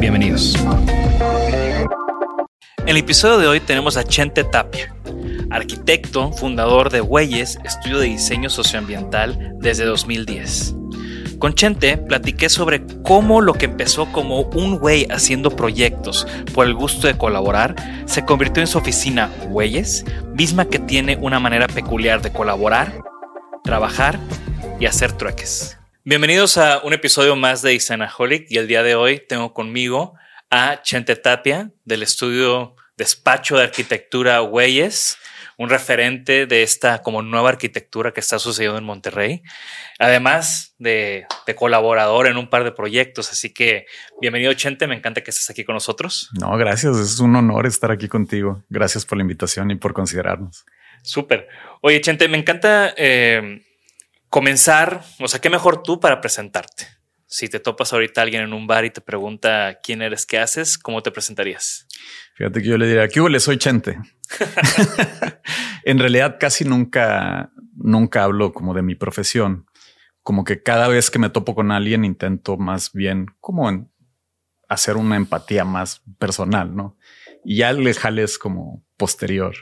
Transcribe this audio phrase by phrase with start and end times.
[0.00, 0.56] Bienvenidos.
[2.78, 4.94] En el episodio de hoy tenemos a Chente Tapia,
[5.50, 10.74] arquitecto, fundador de Huelles, estudio de diseño socioambiental desde 2010.
[11.38, 16.72] Con Chente platiqué sobre cómo lo que empezó como un güey haciendo proyectos por el
[16.72, 22.22] gusto de colaborar se convirtió en su oficina Güeyes, misma que tiene una manera peculiar
[22.22, 23.02] de colaborar,
[23.62, 24.18] trabajar
[24.80, 25.79] y hacer trueques.
[26.10, 30.14] Bienvenidos a un episodio más de Isanaholic y el día de hoy tengo conmigo
[30.50, 35.18] a Chente Tapia del estudio Despacho de Arquitectura Güeyes
[35.56, 39.42] un referente de esta como nueva arquitectura que está sucediendo en Monterrey,
[40.00, 43.30] además de, de, colaborador en un par de proyectos.
[43.30, 43.86] Así que
[44.20, 44.88] bienvenido, Chente.
[44.88, 46.28] Me encanta que estés aquí con nosotros.
[46.40, 46.96] No, gracias.
[46.96, 48.64] Es un honor estar aquí contigo.
[48.68, 50.66] Gracias por la invitación y por considerarnos.
[51.02, 51.46] Súper.
[51.82, 53.62] Oye, Chente, me encanta eh,
[54.30, 55.04] comenzar.
[55.18, 56.86] O sea, qué mejor tú para presentarte.
[57.26, 60.78] Si te topas ahorita alguien en un bar y te pregunta quién eres, qué haces,
[60.78, 61.86] ¿cómo te presentarías?
[62.34, 64.00] Fíjate que yo le diría, ¿qué le soy Chente.
[65.84, 69.66] en realidad casi nunca, nunca hablo como de mi profesión.
[70.22, 73.90] Como que cada vez que me topo con alguien intento más bien como en
[74.68, 76.96] hacer una empatía más personal, ¿no?
[77.44, 79.54] Y ya le jales como posterior.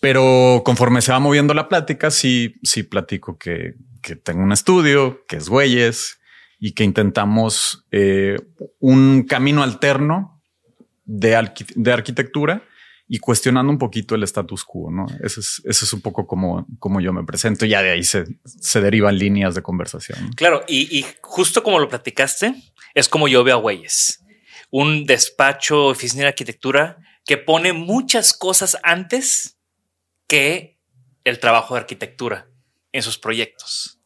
[0.00, 5.24] Pero conforme se va moviendo la plática, sí, sí platico que, que tengo un estudio,
[5.26, 6.20] que es Güeyes
[6.58, 8.36] y que intentamos eh,
[8.78, 10.42] un camino alterno
[11.04, 12.62] de, arquitectura
[13.08, 15.06] y cuestionando un poquito el status quo, ¿no?
[15.22, 17.66] Ese es, es un poco como, como yo me presento.
[17.66, 20.30] Ya de ahí se, se derivan líneas de conversación.
[20.34, 22.54] Claro, y, y, justo como lo platicaste,
[22.94, 24.24] es como yo veo a Güeyes.
[24.70, 29.58] Un despacho, oficina de arquitectura que pone muchas cosas antes
[30.26, 30.80] que
[31.24, 32.51] el trabajo de arquitectura
[32.92, 33.98] en sus proyectos.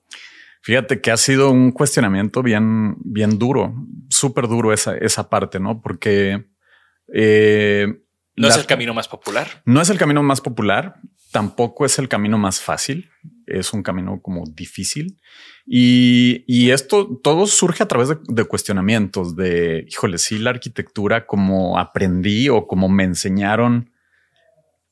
[0.62, 3.74] Fíjate que ha sido un cuestionamiento bien, bien duro,
[4.08, 5.80] súper duro esa, esa parte, ¿no?
[5.80, 6.46] Porque
[7.14, 7.86] eh,
[8.36, 9.62] no es el camino más popular.
[9.64, 10.96] No es el camino más popular,
[11.30, 13.10] tampoco es el camino más fácil,
[13.46, 15.20] es un camino como difícil.
[15.66, 21.26] Y, y esto todo surge a través de, de, cuestionamientos de, híjole, si la arquitectura
[21.26, 23.90] como aprendí o como me enseñaron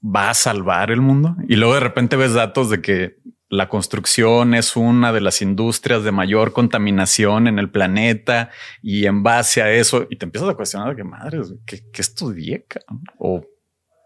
[0.04, 1.36] va a salvar el mundo.
[1.48, 3.18] Y luego de repente ves datos de que
[3.54, 8.50] la construcción es una de las industrias de mayor contaminación en el planeta
[8.82, 12.02] y en base a eso, y te empiezas a cuestionar de que madre, ¿qué, qué
[12.02, 12.66] estudié?
[13.18, 13.46] O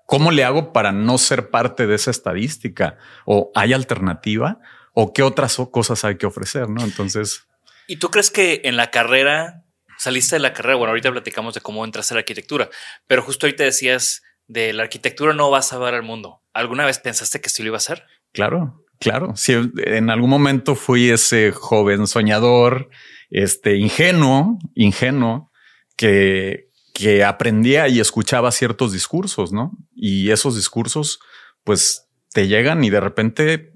[0.06, 2.97] cómo le hago para no ser parte de esa estadística?
[3.27, 4.61] ¿O hay alternativa?
[4.95, 6.69] ¿O qué otras cosas hay que ofrecer?
[6.69, 7.47] No, entonces.
[7.87, 9.65] ¿Y tú crees que en la carrera
[9.99, 12.71] saliste de la carrera, bueno, ahorita platicamos de cómo entraste a la arquitectura,
[13.06, 16.43] pero justo ahorita decías de la arquitectura no vas a ver al mundo.
[16.55, 18.06] ¿Alguna vez pensaste que sí lo iba a hacer?
[18.33, 19.35] Claro, claro.
[19.37, 22.91] Si en algún momento fui ese joven soñador,
[23.31, 25.50] este ingenuo, ingenuo,
[25.97, 29.73] que, que aprendía y escuchaba ciertos discursos, ¿no?
[29.95, 31.21] Y esos discursos,
[31.65, 33.73] pues te llegan y de repente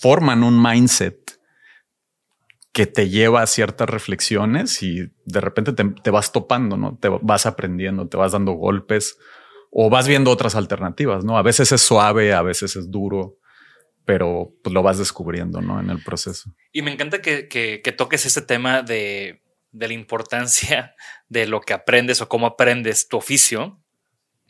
[0.00, 1.26] forman un mindset
[2.76, 6.98] que te lleva a ciertas reflexiones y de repente te, vas topando, ¿no?
[7.00, 9.16] Te vas aprendiendo, te vas dando golpes
[9.70, 11.38] o vas viendo otras alternativas, ¿no?
[11.38, 13.38] A veces es suave, a veces es duro,
[14.06, 15.80] pero pues lo vas descubriendo, ¿no?
[15.80, 16.54] En el proceso.
[16.72, 19.42] Y me encanta que, que, toques este tema de,
[19.72, 20.94] la importancia
[21.28, 23.82] de lo que aprendes o cómo aprendes tu oficio,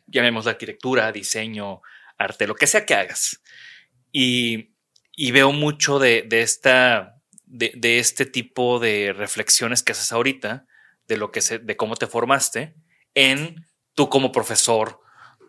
[0.06, 1.80] llamemos la arquitectura, diseño,
[2.18, 3.42] arte, lo que sea que hagas.
[4.12, 4.74] Y,
[5.32, 10.66] veo mucho de, de, este tipo de reflexiones que haces ahorita,
[11.08, 12.74] de lo que se, de cómo te formaste,
[13.14, 13.64] en
[13.94, 15.00] tú como profesor,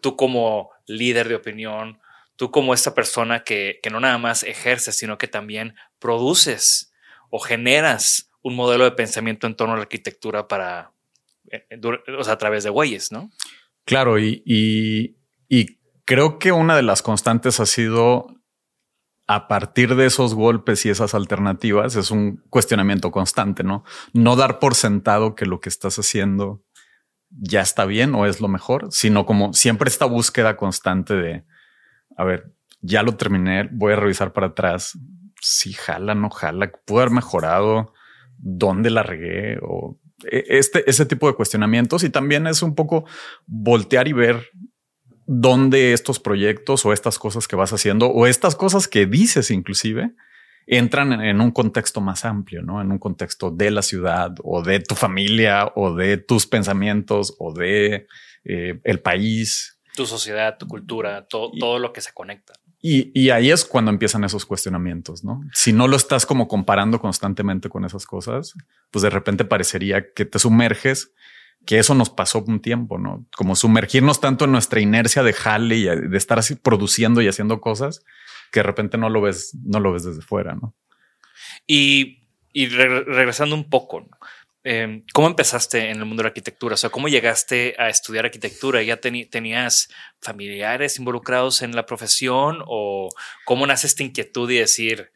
[0.02, 2.00] tú como líder de opinión,
[2.38, 6.94] tú como esta persona que, que no nada más ejerces, sino que también produces
[7.30, 10.94] o generas un modelo de pensamiento en torno a la arquitectura para,
[11.52, 11.80] eh, eh,
[12.28, 13.30] a través de güeyes, ¿no?
[13.84, 15.18] Claro, y, y,
[15.50, 18.28] y creo que una de las constantes ha sido
[19.26, 23.84] a partir de esos golpes y esas alternativas es un cuestionamiento constante, ¿no?
[24.14, 26.64] No dar por sentado que lo que estás haciendo
[27.30, 31.44] ya está bien o es lo mejor, sino como siempre esta búsqueda constante de,
[32.18, 34.98] a ver, ya lo terminé, voy a revisar para atrás,
[35.42, 37.94] si jala, no jala, pudo haber mejorado,
[38.38, 40.00] dónde la regué o
[40.30, 43.06] e, este, ese tipo de cuestionamientos y también es un poco
[43.46, 44.50] voltear y ver
[45.26, 50.14] dónde estos proyectos o estas cosas que vas haciendo o estas cosas que dices inclusive
[50.66, 52.82] entran en un contexto más amplio, ¿no?
[52.82, 57.54] En un contexto de la ciudad o de tu familia o de tus pensamientos o
[57.54, 58.08] de
[58.44, 59.77] eh, el país.
[59.98, 62.54] Tu sociedad, tu cultura, todo, todo lo que se conecta.
[62.80, 65.42] Y, y, ahí es cuando empiezan esos cuestionamientos, ¿no?
[65.52, 68.54] Si no lo estás como comparando constantemente con esas cosas,
[68.92, 71.12] pues de repente parecería que te sumerges
[71.66, 73.26] que eso nos pasó un tiempo, ¿no?
[73.36, 77.60] Como sumergirnos tanto en nuestra inercia de jale y de estar así produciendo y haciendo
[77.60, 78.04] cosas
[78.52, 80.76] que de repente no lo ves, no lo ves desde fuera, ¿no?
[81.66, 82.20] Y,
[82.54, 84.08] regresando un poco,
[84.68, 86.74] em, ¿cómo empezaste en el mundo de la arquitectura?
[86.74, 88.84] O sea, ¿cómo llegaste a estudiar arquitectura?
[88.84, 89.90] ¿Ya tenías
[90.22, 93.10] familiares involucrados en la profesión o
[93.46, 95.12] cómo nace esta inquietud y decir,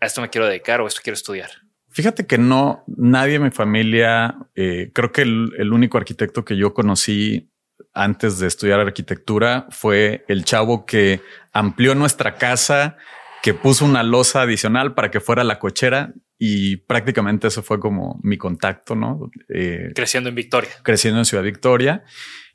[0.00, 1.50] a esto me quiero dedicar o esto quiero estudiar?
[1.96, 6.74] Fíjate que no, nadie en mi familia, eh, creo que el, único arquitecto que yo
[6.74, 7.50] conocí
[7.94, 11.22] antes de estudiar arquitectura fue el chavo que
[11.54, 12.98] amplió nuestra casa,
[13.42, 18.20] que puso una losa adicional para que fuera la cochera y prácticamente eso fue como
[18.22, 19.30] mi contacto, ¿no?
[19.48, 20.70] Eh, creciendo en Victoria.
[20.82, 22.04] Creciendo en Ciudad Victoria.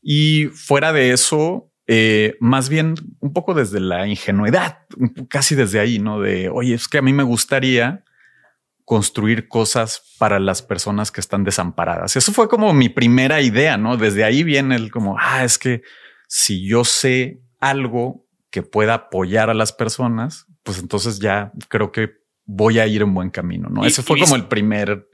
[0.02, 4.86] Y fuera de eso, eh, más bien un poco desde la ingenuidad,
[5.30, 6.20] casi desde ahí, ¿no?
[6.20, 8.04] De, oye, es que a mí me gustaría
[8.86, 12.16] construir cosas para las personas que están desamparadas.
[12.16, 13.98] Eso fue como mi primera idea, ¿no?
[13.98, 15.82] Desde ahí viene el como, ah, es que
[16.28, 22.21] si yo sé algo que pueda apoyar a las personas, pues entonces ya creo que
[22.54, 23.86] voy a ir en buen camino, ¿no?
[23.86, 25.08] Ese fue como el primer,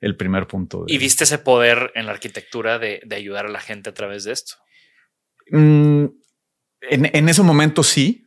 [0.00, 0.84] el primer punto.
[0.86, 4.32] ¿Y viste ese poder en la arquitectura de, ayudar a la gente a través de
[4.32, 4.56] esto?
[5.50, 6.04] Mm,
[6.82, 8.24] en, en ese momento sí,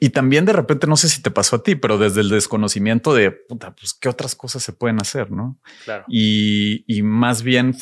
[0.00, 3.14] y también de repente, no sé si te pasó a ti, pero desde el desconocimiento
[3.14, 5.60] de puta, pues qué otras cosas se pueden hacer, no?
[5.84, 6.04] Claro.
[6.08, 7.76] Y, y más bien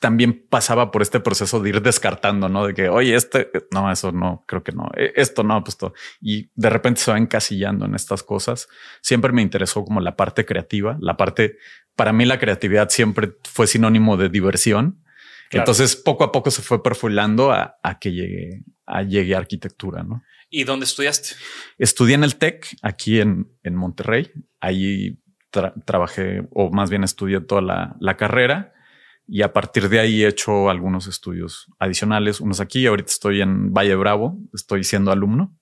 [0.00, 4.12] también pasaba por este proceso de ir descartando, no de que oye, este no, eso
[4.12, 5.94] no, creo que no, e, esto no, pues todo.
[6.20, 8.68] Y de repente se va encasillando en estas cosas.
[9.00, 11.56] Siempre me interesó como la parte creativa, la parte
[11.98, 15.02] para mí, la creatividad siempre fue sinónimo de diversión.
[15.50, 20.04] Entonces, poco a poco se fue perfilando a, a que llegue a, llegue a arquitectura,
[20.04, 20.22] no?
[20.48, 21.30] ¿Y dónde estudiaste?
[21.76, 24.30] Estudié en el TEC, aquí en, en Monterrey.
[24.60, 25.18] Ahí
[25.84, 28.72] trabajé, o más bien estudié toda la, la, carrera.
[29.28, 32.86] Y a partir de ahí he hecho algunos estudios adicionales, unos aquí.
[32.86, 35.54] Ahorita estoy en Valle Bravo, estoy siendo alumno.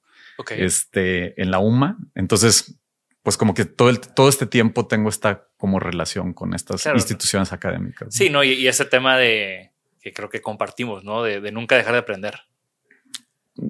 [0.50, 1.96] Este, en la UMA.
[2.14, 2.78] Entonces,
[3.22, 7.52] pues como que todo el, todo este tiempo tengo esta como relación con estas instituciones
[7.52, 8.14] académicas.
[8.14, 11.22] Sí, no, y, ese tema de que creo que compartimos, ¿no?
[11.22, 12.34] de, de nunca dejar de aprender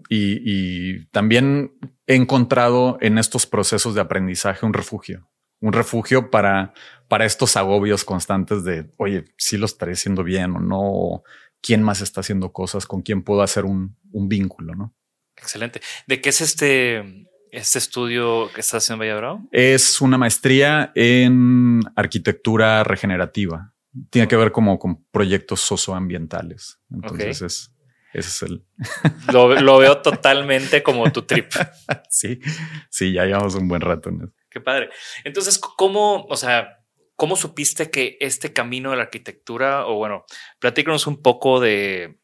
[0.08, 1.72] y, también
[2.06, 5.28] he encontrado en estos procesos de aprendizaje un refugio,
[5.60, 6.74] un refugio para,
[7.08, 11.22] para estos agobios constantes de, oye, si lo estaré haciendo bien o no,
[11.60, 14.94] quién más está haciendo cosas, con quién puedo hacer un, vínculo, ¿no?
[15.36, 15.80] Excelente.
[16.06, 19.44] ¿De qué es este, este estudio que estás haciendo en Valladolid?
[19.52, 23.74] Es una maestría en arquitectura regenerativa.
[24.10, 26.78] Tiene que ver como con proyectos socioambientales.
[26.90, 27.76] Entonces es,
[28.14, 28.64] ese es el...
[29.32, 31.50] lo, veo totalmente como tu trip.
[32.08, 32.40] sí,
[32.88, 34.32] sí, ya llevamos un buen rato en eso.
[34.56, 34.88] Qué padre.
[35.22, 36.78] Entonces, ¿cómo, o sea,
[37.14, 40.24] cómo supiste que este camino de la arquitectura, o bueno,
[40.58, 42.16] platícanos un poco de,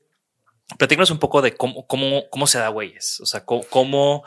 [0.78, 4.24] platícanos un poco de cómo, cómo, cómo se da güeyes, o sea, cómo, cómo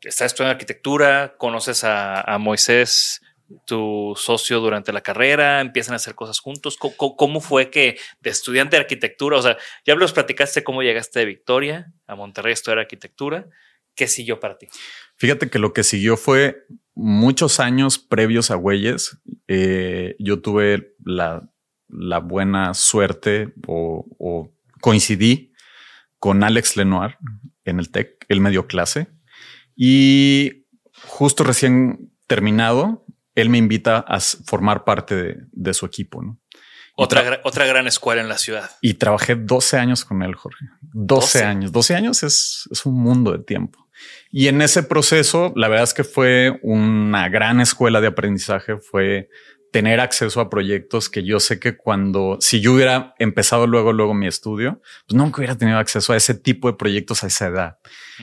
[0.00, 3.20] estás estudiando arquitectura, conoces a, Moisés
[3.66, 6.78] tu socio durante la carrera, empiezan a hacer cosas juntos.
[6.78, 11.24] ¿Cómo, fue que de estudiante de arquitectura, o sea, ya los platicaste cómo llegaste de
[11.24, 13.48] Victoria a Monterrey a estudiar arquitectura?
[13.94, 14.66] ¿Qué siguió para ti?
[15.16, 19.18] Fíjate que lo que siguió fue muchos años previos a Güeyes.
[19.48, 21.48] Eh, yo tuve la,
[21.88, 25.52] buena suerte o, coincidí
[26.18, 27.18] con Alex Lenoir
[27.64, 29.08] en el TEC, el medio clase.
[29.76, 30.66] Y
[31.02, 36.22] justo recién terminado, él me invita a formar parte de, su equipo.
[36.22, 36.40] ¿no?
[36.96, 38.70] Otra, otra gran escuela en la ciudad.
[38.80, 40.66] Y trabajé 12 años con él, Jorge.
[40.80, 41.72] 12, años.
[41.72, 43.83] 12 años es, es un mundo de tiempo.
[44.30, 49.28] Y en ese proceso, la verdad es que fue una gran escuela de aprendizaje, fue
[49.74, 54.14] tener acceso a proyectos que yo sé que cuando, si yo hubiera empezado luego, luego
[54.14, 57.78] mi estudio, pues nunca hubiera tenido acceso a ese tipo de proyectos a esa edad.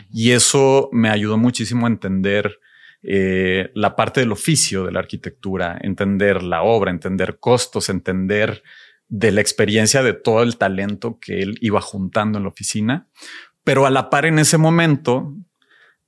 [0.09, 2.57] Y eso me ayudó muchísimo a entender
[3.03, 8.63] eh, la parte del oficio de la arquitectura, entender la obra, entender costos, entender
[9.09, 13.09] de la experiencia de todo el talento que él iba juntando en la oficina.
[13.65, 15.35] Pero a la par en ese momento,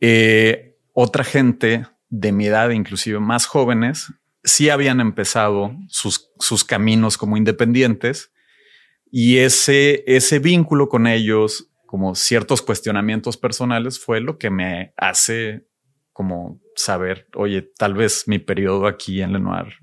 [0.06, 7.18] eh, otra gente de mi edad, inclusive más jóvenes, sí habían empezado sus, sus caminos
[7.18, 8.34] como independientes
[9.10, 15.70] y ese, ese vínculo con ellos, como ciertos cuestionamientos personales, fue lo que me hace
[16.12, 19.74] como saber, oye, tal vez mi periodo aquí en Lenoir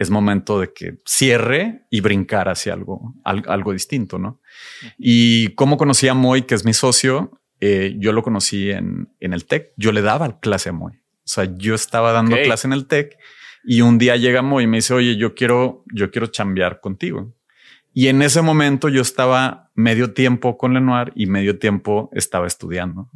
[0.00, 4.40] es momento de que cierre y brincar hacia algo, algo, distinto, ¿no?
[4.98, 9.32] Y cómo conocí a Moy, que es mi socio, eh, yo lo conocí en, en
[9.32, 10.92] el TEC, yo le daba clase a Moy.
[10.92, 13.18] O sea, yo estaba dando clase en el TEC
[13.64, 17.34] y un día llega Moy y me dice, oye, yo quiero, yo quiero chambear contigo.
[17.92, 23.10] Y en ese momento yo estaba medio tiempo con Lenoir y medio tiempo estaba estudiando.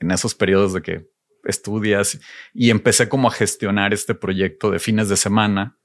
[0.00, 1.06] En esos periodos de que
[1.44, 2.20] estudias
[2.54, 5.76] y empecé como a gestionar este proyecto de fines de semana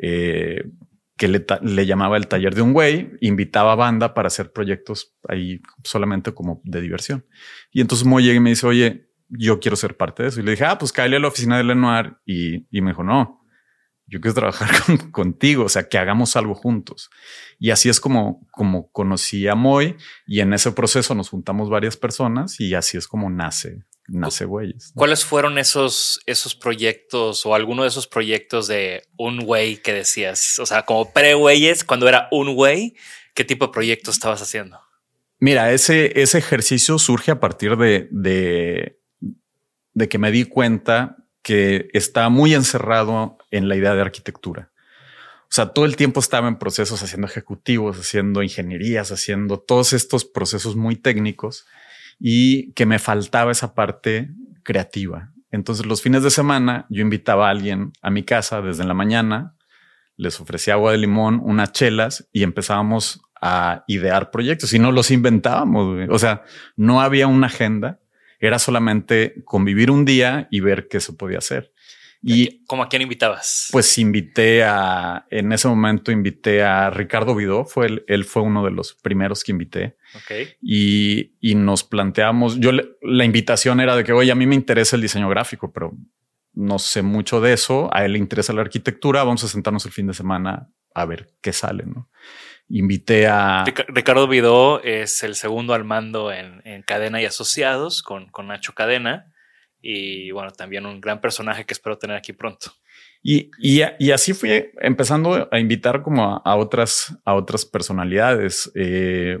[0.00, 0.64] eh,
[1.16, 5.60] que le, llamaba el taller de un güey, invitaba a banda para hacer proyectos ahí
[5.84, 7.24] solamente como de diversión.
[7.70, 10.40] Y entonces Mo llega y me dice, oye, yo quiero ser parte de eso.
[10.40, 12.16] Y le dije, ah, pues cállate a la oficina de Lenoir.
[12.26, 13.44] Y, y me dijo, no,
[14.06, 14.68] yo quiero trabajar
[15.12, 17.10] contigo, o sea, que hagamos algo juntos.
[17.58, 21.96] Y así es como, como conocí a Moy y en ese proceso nos juntamos varias
[21.96, 24.92] personas y así es como nace nace güeyes.
[24.94, 30.58] ¿Cuáles fueron esos, esos proyectos o alguno de esos proyectos de un güey que decías?
[30.58, 32.94] O sea, como pre-güeyes, cuando era un güey,
[33.34, 34.80] ¿qué tipo de proyectos estabas haciendo?
[35.38, 38.98] Mira, ese, ese ejercicio surge a partir de, de,
[39.92, 44.70] de que me di cuenta que estaba muy encerrado en la idea de arquitectura.
[45.42, 50.24] O sea, todo el tiempo estaba en procesos haciendo ejecutivos, haciendo ingenierías, haciendo todos estos
[50.24, 51.66] procesos muy técnicos
[52.18, 54.30] y que me faltaba esa parte
[54.62, 55.32] creativa.
[55.50, 59.54] Entonces los fines de semana yo invitaba a alguien a mi casa desde la mañana,
[60.16, 65.10] les ofrecía agua de limón, unas chelas y empezábamos a idear proyectos y no los
[65.10, 66.08] inventábamos.
[66.10, 66.42] O sea,
[66.76, 68.00] no había una agenda,
[68.40, 71.72] era solamente convivir un día y ver qué se podía hacer.
[72.26, 73.68] Y ¿Cómo a quién invitabas?
[73.70, 78.70] Pues invité a, en ese momento invité a Ricardo Vidó, fue él fue uno de
[78.70, 79.96] los primeros que invité.
[80.22, 80.54] Okay.
[80.62, 84.96] Y, y nos planteamos, yo la invitación era de que, oye, a mí me interesa
[84.96, 85.92] el diseño gráfico, pero
[86.52, 89.92] no sé mucho de eso, a él le interesa la arquitectura, vamos a sentarnos el
[89.92, 92.08] fin de semana a ver qué sale, ¿no?
[92.68, 93.64] Invité a...
[93.88, 98.72] Ricardo Vidó es el segundo al mando en, en Cadena y Asociados con, con Nacho
[98.72, 99.32] Cadena
[99.82, 102.72] y bueno, también un gran personaje que espero tener aquí pronto.
[103.22, 108.70] Y, y, y así fui empezando a invitar como a, otras, a otras personalidades.
[108.74, 109.40] Eh,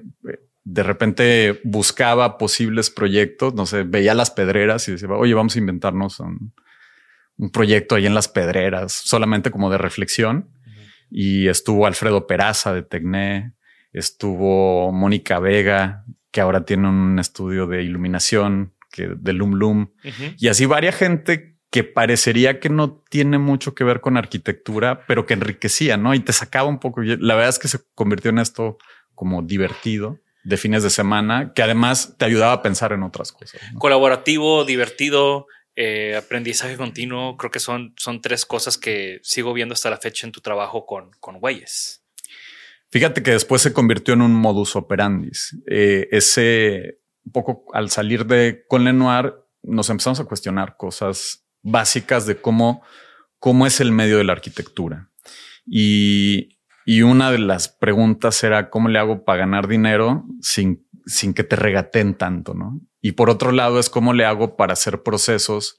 [0.64, 5.58] de repente buscaba posibles proyectos, no sé, veía las pedreras y decía, oye, vamos a
[5.58, 6.54] inventarnos un,
[7.36, 10.50] un proyecto ahí en las pedreras, solamente como de reflexión.
[11.10, 13.52] Y estuvo Alfredo Peraza de Tecné,
[13.92, 19.88] estuvo Mónica Vega, que ahora tiene un estudio de iluminación que de Lum Lum
[20.38, 25.26] y así varias gente que parecería que no tiene mucho que ver con arquitectura, pero
[25.26, 26.14] que enriquecía, ¿no?
[26.14, 27.02] Y te sacaba un poco.
[27.02, 28.78] La verdad es que se convirtió en esto
[29.14, 33.60] como divertido de fines de semana, que además te ayudaba a pensar en otras cosas.
[33.78, 39.90] Colaborativo, divertido, eh, aprendizaje continuo, creo que son, son tres cosas que sigo viendo hasta
[39.90, 42.04] la fecha en tu trabajo con, con güeyes.
[42.90, 45.30] Fíjate que después se convirtió en un modus operandi.
[45.66, 52.26] Eh, ese un poco al salir de con Lenoir nos empezamos a cuestionar cosas básicas
[52.26, 52.82] de cómo,
[53.38, 55.10] cómo es el medio de la arquitectura.
[55.66, 56.53] Y,
[56.84, 61.44] y una de las preguntas era cómo le hago para ganar dinero sin, sin que
[61.44, 62.80] te regaten tanto, ¿no?
[63.00, 65.76] Y por otro lado es cómo le hago para hacer procesos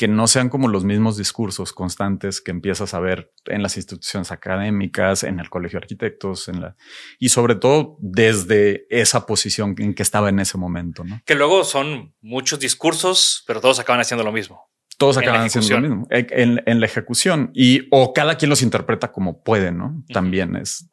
[0.00, 4.32] que no sean como los mismos discursos constantes que empiezas a ver en las instituciones
[4.32, 6.76] académicas, en el colegio de arquitectos, en la
[7.18, 11.20] y sobre todo desde esa posición en que estaba en ese momento, ¿no?
[11.26, 14.69] Que luego son muchos discursos, pero todos acaban haciendo lo mismo.
[15.00, 19.42] Todos acaban haciendo lo mismo en, la ejecución y o cada quien los interpreta como
[19.42, 20.04] puede, ¿no?
[20.12, 20.90] También es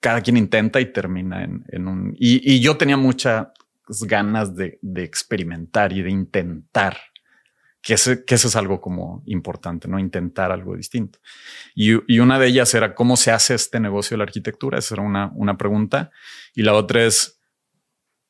[0.00, 3.48] cada quien intenta y termina en, un y, yo tenía muchas
[4.06, 6.96] ganas de, de experimentar y de intentar
[7.82, 7.94] que,
[8.26, 11.18] que eso es algo como importante, no intentar algo distinto.
[11.74, 14.78] Y, y, una de ellas era cómo se hace este negocio de la arquitectura.
[14.78, 16.10] Esa era una, una pregunta.
[16.54, 17.38] Y la otra es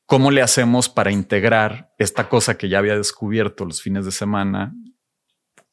[0.05, 4.75] cómo le hacemos para integrar esta cosa que ya había descubierto los fines de semana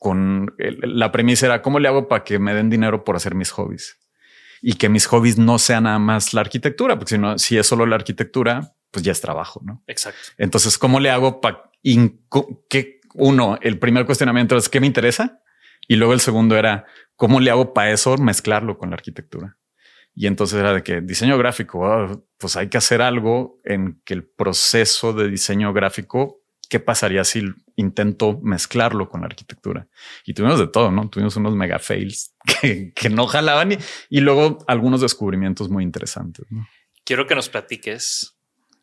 [0.00, 3.50] con la premisa era cómo le hago para que me den dinero por hacer mis
[3.50, 3.98] hobbies
[4.62, 7.66] y que mis hobbies no sean nada más la arquitectura, porque si no, si es
[7.66, 9.84] solo la arquitectura, pues ya es trabajo, ¿no?
[9.86, 10.18] Exacto.
[10.38, 11.70] Entonces, ¿cómo le hago para
[12.68, 15.42] que uno, el primer cuestionamiento es qué me interesa
[15.86, 19.58] y luego el segundo era cómo le hago para eso mezclarlo con la arquitectura.
[20.14, 24.14] Y entonces era de que diseño gráfico, ah, pues hay que hacer algo en que
[24.14, 26.39] el proceso de diseño gráfico,
[26.70, 27.42] ¿qué pasaría si
[27.76, 29.88] intento mezclarlo con la arquitectura?
[30.24, 31.10] Y tuvimos de todo, ¿no?
[31.10, 36.46] Tuvimos unos mega fails que, que no jalaban y, y, luego algunos descubrimientos muy interesantes.
[37.04, 38.38] Quiero que nos platiques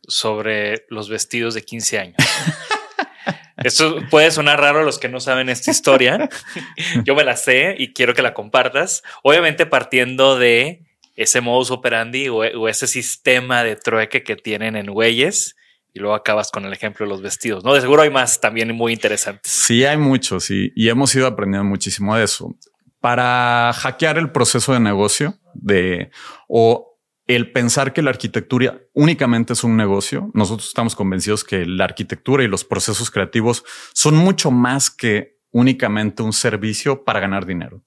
[0.07, 2.17] sobre los vestidos de 15 años.
[3.57, 6.29] Esto puede sonar raro a los que no saben esta historia.
[7.05, 9.01] Yo me la sé y quiero que la compartas.
[9.23, 15.55] Obviamente partiendo de ese modus operandi o, ese sistema de trueque que tienen en Güeyes
[15.93, 17.63] y luego acabas con el ejemplo de los vestidos.
[17.63, 19.51] No, de seguro hay más también muy interesantes.
[19.51, 22.55] Sí, hay muchos y, y hemos ido aprendiendo muchísimo de eso.
[22.99, 26.11] Para hackear el proceso de negocio de
[26.47, 26.87] o
[27.27, 30.31] el pensar que la arquitectura únicamente es un negocio.
[30.33, 36.23] Nosotros estamos convencidos que la arquitectura y los procesos creativos son mucho más que únicamente
[36.23, 37.83] un servicio para ganar dinero.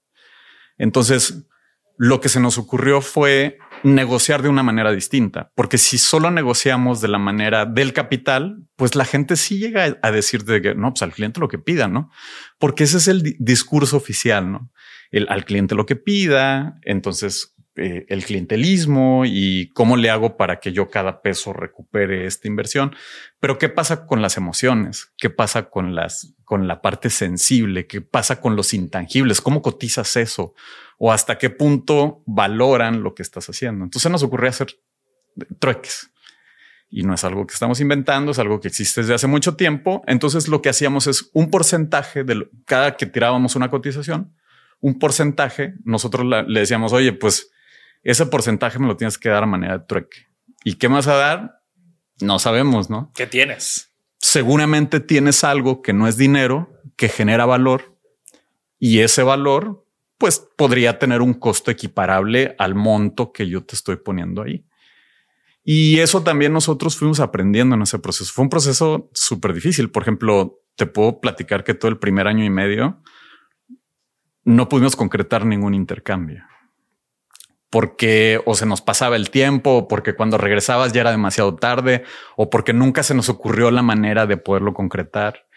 [0.77, 1.47] Entonces,
[1.97, 7.01] lo que se nos ocurrió fue negociar de una manera distinta, porque si solo negociamos
[7.01, 10.91] de la manera del capital, pues la gente sí llega a decir de que no,
[10.91, 12.09] pues al cliente lo que pida, no?
[12.59, 14.71] Porque ese es el discurso oficial, no?
[15.11, 20.59] El, al cliente lo que pida, entonces eh, el clientelismo y cómo le hago para
[20.59, 22.93] que yo cada peso recupere esta inversión.
[23.39, 25.13] Pero qué pasa con las emociones?
[25.17, 27.87] ¿Qué pasa con las, con la parte sensible?
[27.87, 29.39] ¿Qué pasa con los intangibles?
[29.39, 30.53] ¿Cómo cotizas eso?
[30.97, 33.85] O hasta qué punto valoran lo que estás haciendo.
[33.85, 34.75] Entonces nos ocurrió hacer
[35.59, 36.11] trueques
[36.89, 40.03] y no es algo que estamos inventando, es algo que existe desde hace mucho tiempo.
[40.07, 44.35] Entonces lo que hacíamos es un porcentaje de cada que tirábamos una cotización,
[44.81, 47.50] un porcentaje, nosotros le decíamos, oye, pues
[48.03, 50.27] ese porcentaje me lo tienes que dar a manera de trueque.
[50.63, 51.61] ¿Y qué vas a dar?
[52.19, 53.11] No sabemos, ¿no?
[53.15, 53.91] ¿Qué tienes?
[54.19, 57.97] Seguramente tienes algo que no es dinero, que genera valor
[58.79, 59.85] y ese valor
[60.17, 64.65] pues podría tener un costo equiparable al monto que yo te estoy poniendo ahí.
[65.63, 68.31] Y eso también nosotros fuimos aprendiendo en ese proceso.
[68.31, 69.89] Fue un proceso súper difícil.
[69.89, 73.01] Por ejemplo, te puedo platicar que todo el primer año y medio
[74.43, 76.43] no pudimos concretar ningún intercambio
[77.71, 82.03] porque o se nos pasaba el tiempo, o porque cuando regresabas ya era demasiado tarde,
[82.35, 85.47] o porque nunca se nos ocurrió la manera de poderlo concretar.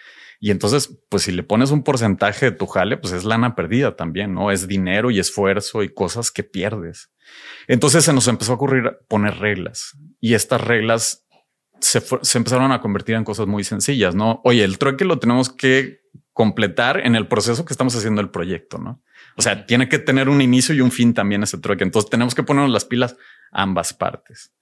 [0.40, 3.96] Y entonces, pues si le pones un porcentaje de tu jale, pues es lana perdida
[3.96, 4.52] también, ¿no?
[4.52, 7.10] Es dinero y esfuerzo y cosas que pierdes.
[7.66, 11.26] Entonces se nos empezó a ocurrir poner reglas y estas reglas
[11.80, 14.40] se, se empezaron a convertir en cosas muy sencillas, ¿no?
[14.44, 16.00] Oye, el trueque lo tenemos que
[16.32, 19.02] completar en el proceso que estamos haciendo el proyecto, ¿no?
[19.36, 21.84] O sea, tiene que tener un inicio y un fin también ese trueque.
[21.84, 23.16] Entonces tenemos que ponernos las pilas
[23.50, 24.52] ambas partes.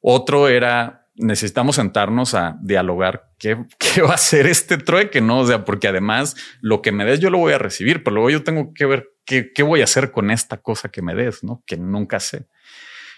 [0.00, 5.40] Otro era necesitamos sentarnos a dialogar qué, qué va a ser este trueque, no?
[5.40, 8.30] O sea, porque además lo que me des yo lo voy a recibir, pero luego
[8.30, 11.44] yo tengo que ver qué, qué voy a hacer con esta cosa que me des,
[11.44, 11.62] no?
[11.66, 12.46] Que nunca sé.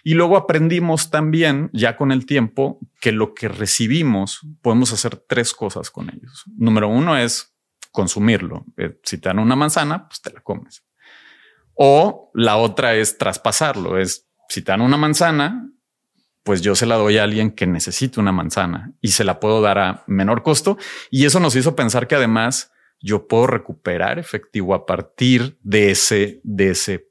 [0.04, 5.54] Y luego aprendimos también, ya con el tiempo, que lo que recibimos podemos hacer tres
[5.54, 6.42] cosas con ellos.
[6.56, 7.51] Número uno es
[7.92, 8.64] consumirlo.
[8.76, 10.82] Eh, si te dan una manzana, pues te la comes.
[11.74, 13.98] O la otra es traspasarlo.
[13.98, 15.70] Es si te dan una manzana,
[16.42, 19.60] pues yo se la doy a alguien que necesite una manzana y se la puedo
[19.60, 20.76] dar a menor costo.
[21.10, 26.40] Y eso nos hizo pensar que además yo puedo recuperar efectivo a partir de ese,
[26.44, 27.08] de ese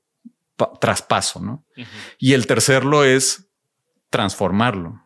[0.80, 1.66] traspaso, ¿no?
[2.18, 3.50] Y el tercerlo es
[4.10, 5.02] transformarlo,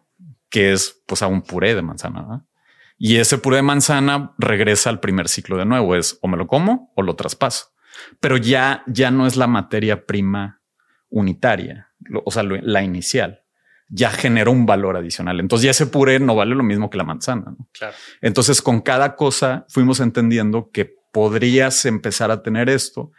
[0.50, 2.46] que es pues a un puré de manzana.
[2.98, 6.48] Y ese puré de manzana regresa al primer ciclo de nuevo, es o me lo
[6.48, 7.74] como o lo traspaso,
[8.20, 10.62] pero ya, ya no es la materia prima
[11.10, 11.90] unitaria,
[12.24, 13.42] o sea, la inicial
[13.90, 15.40] ya generó un valor adicional.
[15.40, 17.56] Entonces ya ese puré no vale lo mismo que la manzana.
[17.72, 17.96] Claro.
[18.22, 23.12] Entonces con cada cosa fuimos entendiendo que podrías empezar a tener esto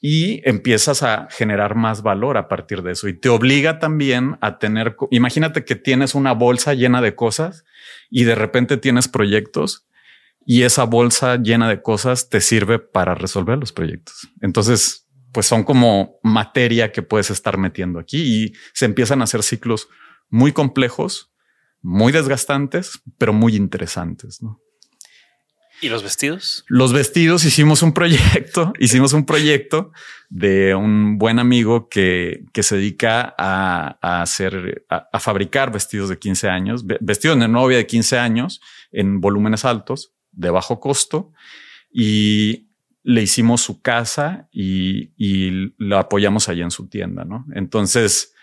[0.00, 4.58] y empiezas a generar más valor a partir de eso y te obliga también a
[4.58, 7.64] tener, imagínate que tienes una bolsa llena de cosas
[8.10, 9.86] y de repente tienes proyectos
[10.44, 14.28] y esa bolsa llena de cosas te sirve para resolver los proyectos.
[14.40, 19.42] Entonces, pues son como materia que puedes estar metiendo aquí y se empiezan a hacer
[19.42, 19.88] ciclos
[20.30, 21.32] muy complejos,
[21.82, 24.42] muy desgastantes, pero muy interesantes.
[24.42, 24.60] ¿no?
[25.80, 26.64] ¿Y los vestidos?
[26.68, 29.92] Los vestidos hicimos un proyecto, hicimos un proyecto
[30.28, 36.48] de un buen amigo que, que se dedica a, hacer, a, fabricar vestidos de 15
[36.48, 38.60] años, vestidos de novia de 15 años
[38.90, 41.32] en volúmenes altos, de bajo costo,
[41.90, 42.68] y
[43.02, 47.46] le hicimos su casa y, y lo apoyamos allá en su tienda, ¿no?
[47.54, 48.34] Entonces,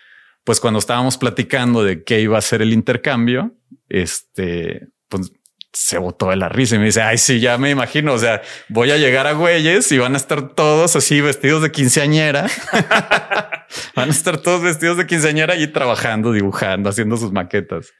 [0.44, 3.56] pues cuando estábamos platicando de qué iba a ser el intercambio,
[3.90, 5.32] este, pues
[5.76, 8.42] se botó de la risa y me dice, ay, sí, ya me imagino, o sea,
[8.70, 12.48] voy a llegar a Güeyes y van a estar todos así vestidos de quinceañera.
[13.96, 17.92] van a estar todos vestidos de quinceañera y trabajando, dibujando, haciendo sus maquetas.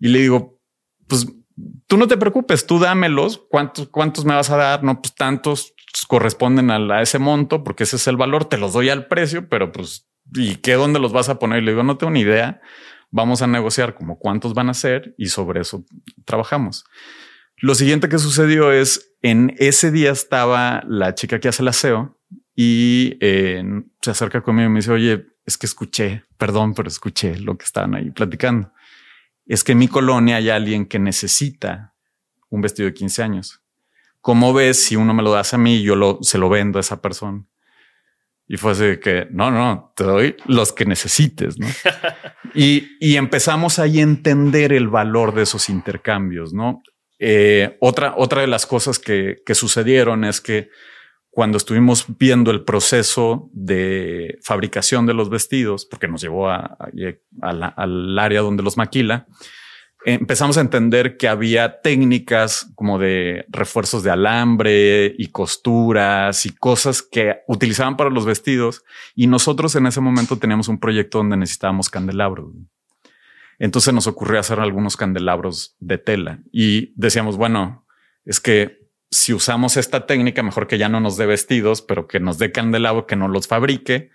[0.00, 0.58] Y le digo,
[1.06, 1.26] pues
[1.86, 3.40] tú no te preocupes, tú dámelos.
[3.48, 4.82] ¿Cuántos, cuántos me vas a dar?
[4.82, 5.74] No, pues tantos
[6.08, 8.46] corresponden a, a ese monto porque ese es el valor.
[8.46, 11.62] Te los doy al precio, pero pues, ¿y qué dónde los vas a poner?
[11.62, 12.60] Y le digo, no tengo ni idea
[13.10, 15.84] vamos a negociar como cuántos van a ser y sobre eso
[16.24, 16.84] trabajamos.
[17.58, 22.18] Lo siguiente que sucedió es en ese día estaba la chica que hace el aseo
[22.54, 23.62] y eh,
[24.02, 27.64] se acerca conmigo y me dice, oye, es que escuché, perdón, pero escuché lo que
[27.64, 28.72] estaban ahí platicando.
[29.46, 31.94] Es que en mi colonia hay alguien que necesita
[32.50, 33.62] un vestido de 15 años.
[34.20, 36.80] ¿Cómo ves si uno me lo das a mí y yo se lo vendo a
[36.80, 37.44] esa persona?
[38.48, 41.58] Y fue así que no, no, te doy los que necesites.
[41.58, 41.66] ¿no?
[42.54, 46.52] y, y, empezamos ahí a entender el valor de esos intercambios.
[46.52, 46.82] No
[47.18, 50.68] eh, otra, otra de las cosas que, que sucedieron es que
[51.30, 56.78] cuando estuvimos viendo el proceso de fabricación de los vestidos, porque nos llevó a,
[57.42, 59.26] al área donde los maquila,
[60.06, 67.02] empezamos a entender que había técnicas como de refuerzos de alambre y costuras y cosas
[67.02, 68.84] que utilizaban para los vestidos.
[69.16, 72.52] Y nosotros en ese momento teníamos un proyecto donde necesitábamos candelabros.
[73.58, 77.84] Entonces nos ocurrió hacer algunos candelabros de tela y decíamos, bueno,
[78.24, 82.20] es que si usamos esta técnica, mejor que ya no nos dé vestidos, pero que
[82.20, 84.10] nos dé candelabro, que no los fabrique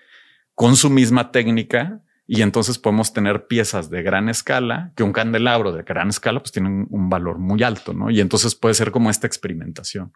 [0.56, 2.02] con su misma técnica
[2.34, 6.54] y entonces podemos tener piezas de gran escala, que un candelabro de gran escala pues
[6.54, 8.10] tiene un, valor muy alto, ¿no?
[8.10, 10.14] Y entonces puede ser como esta experimentación.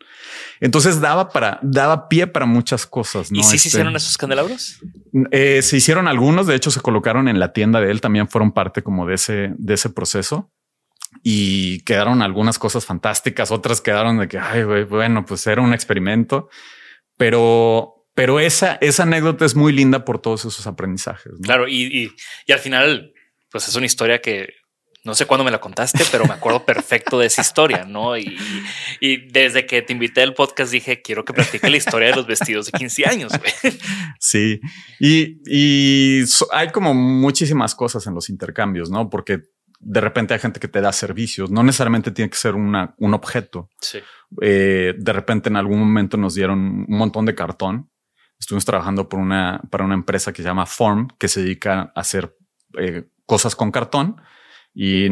[0.62, 3.40] Entonces daba para, daba pie para muchas cosas, ¿no?
[3.40, 4.80] ¿Y si se este, hicieron esos candelabros?
[5.32, 8.54] Eh, se hicieron algunos, de hecho se colocaron en la tienda de él, también fueron
[8.54, 10.54] parte como de ese, de ese proceso
[11.22, 16.48] y quedaron algunas cosas fantásticas, otras quedaron de que, ay, bueno, pues era un experimento,
[17.18, 21.34] pero pero esa, esa anécdota es muy linda por todos esos aprendizajes.
[21.44, 22.14] Claro, y,
[22.48, 23.14] y, al final,
[23.52, 24.54] pues es una historia que
[25.04, 28.18] no sé cuándo me la contaste, pero me acuerdo perfecto de esa historia, ¿no?
[28.18, 28.38] Y,
[29.02, 32.26] y, desde que te invité al podcast dije, quiero que platique la historia de los
[32.26, 33.32] vestidos de 15 años.
[34.20, 34.60] Sí,
[35.00, 39.10] y, y hay como muchísimas cosas en los intercambios, ¿no?
[39.10, 39.42] Porque
[39.80, 43.14] de repente hay gente que te da servicios, no necesariamente tiene que ser una, un
[43.14, 43.70] objeto.
[43.82, 44.00] Sí.
[44.42, 47.92] Eh, de repente en algún momento nos dieron un montón de cartón
[48.40, 52.00] estuvimos trabajando por una, para una empresa que se llama Form, que se dedica a
[52.00, 52.36] hacer
[52.78, 54.22] eh, cosas con cartón
[54.74, 55.10] y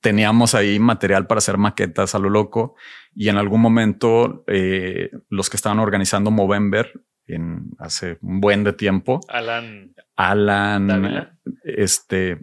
[0.00, 2.76] teníamos ahí material para hacer maquetas a lo loco.
[3.14, 6.92] Y en algún momento eh, los que estaban organizando Movember
[7.26, 12.38] en hace un buen de tiempo, Alan, Alan, este,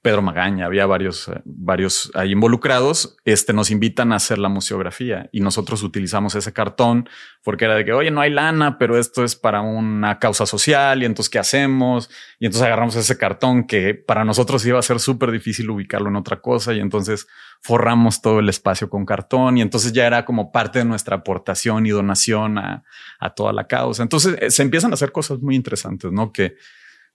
[0.00, 5.28] Pedro Magaña, había varios, eh, varios ahí involucrados, este, nos invitan a hacer la museografía
[5.32, 7.10] y nosotros utilizamos ese cartón
[7.42, 11.02] porque era de que, oye, no hay lana, pero esto es para una causa social
[11.02, 12.08] y entonces, ¿qué hacemos?
[12.38, 16.16] Y entonces agarramos ese cartón que para nosotros iba a ser súper difícil ubicarlo en
[16.16, 17.26] otra cosa y entonces
[17.60, 21.84] forramos todo el espacio con cartón y entonces ya era como parte de nuestra aportación
[21.84, 22.82] y donación a,
[23.18, 24.02] a toda la causa.
[24.02, 26.32] Entonces eh, se empiezan a hacer cosas muy interesantes, ¿no?
[26.32, 26.56] Que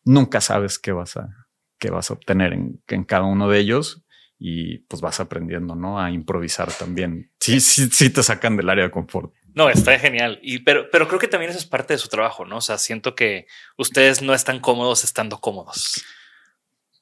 [0.06, 1.48] nunca sabes qué vas a,
[1.82, 4.06] que vas a obtener en, en cada uno de ellos
[4.38, 6.00] y pues vas aprendiendo, ¿no?
[6.00, 7.32] A improvisar también.
[7.40, 9.34] Sí, sí, sí te sacan del área de confort.
[9.56, 10.40] No, está genial.
[10.44, 12.58] Y pero, pero creo que también eso es parte de su trabajo, ¿no?
[12.58, 16.06] O sea, siento que ustedes no están cómodos estando cómodos.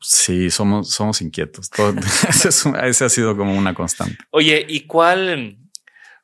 [0.01, 1.69] Sí, somos, somos inquietos.
[1.69, 1.93] Todo,
[2.83, 4.17] ese, ha sido como una constante.
[4.31, 5.57] Oye, ¿y cuál?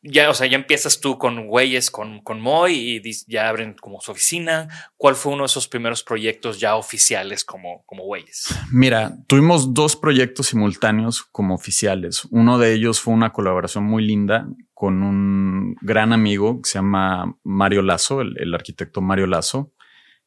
[0.08, 4.00] Ya, o sea, ya empiezas tú con güeyes, con, con Moy y ya abren como
[4.02, 4.68] su oficina.
[4.98, 8.48] ¿Cuál fue uno de esos primeros proyectos ya oficiales como, como güeyes?
[8.72, 12.26] Mira, tuvimos dos proyectos simultáneos como oficiales.
[12.32, 17.38] Uno de ellos fue una colaboración muy linda con un gran amigo que se llama
[17.44, 19.74] Mario Lazo, el, el arquitecto Mario Lazo.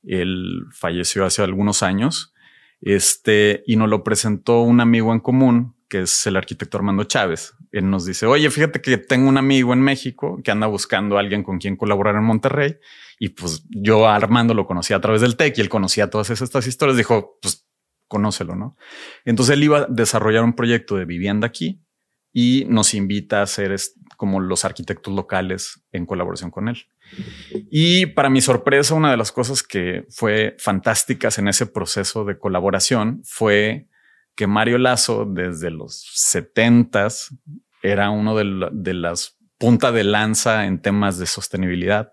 [0.02, 2.34] Él falleció hace algunos años
[2.80, 7.54] este, y nos lo presentó un amigo en común, que es el arquitecto Armando Chávez.
[7.82, 11.42] Nos dice, oye, fíjate que tengo un amigo en México que anda buscando a alguien
[11.42, 12.76] con quien colaborar en Monterrey.
[13.18, 16.30] Y pues yo a Armando lo conocía a través del TEC y él conocía todas
[16.30, 16.96] estas historias.
[16.96, 17.66] Dijo, pues
[18.08, 18.76] conócelo, ¿no?
[19.24, 21.82] Entonces él iba a desarrollar un proyecto de vivienda aquí
[22.32, 23.74] y nos invita a ser
[24.16, 26.86] como los arquitectos locales en colaboración con él.
[27.70, 32.38] Y para mi sorpresa, una de las cosas que fue fantásticas en ese proceso de
[32.38, 33.88] colaboración fue
[34.34, 37.34] que Mario Lazo desde los setentas
[37.82, 42.12] era uno de, las punta de lanza en temas de sostenibilidad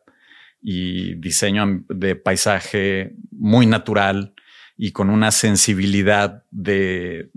[0.61, 4.33] y diseño de paisaje muy natural
[4.77, 7.29] y con una sensibilidad de,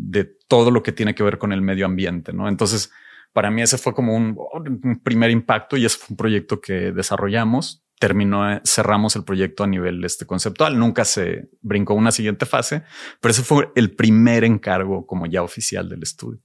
[0.48, 2.48] todo lo que tiene que ver con el medio ambiente, ¿no?
[2.48, 2.90] Entonces,
[3.34, 7.84] para mí ese fue como un, primer impacto y ese fue un proyecto que desarrollamos.
[8.00, 10.78] Terminó, eh, cerramos el proyecto a nivel este conceptual.
[10.78, 12.82] Nunca se brincó una siguiente fase,
[13.20, 16.40] pero ese fue el primer encargo como ya oficial del estudio.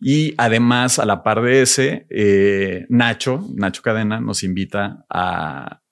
[0.00, 5.82] Y además, a la par de ese, eh, Nacho, Nacho Cadena, nos invita a,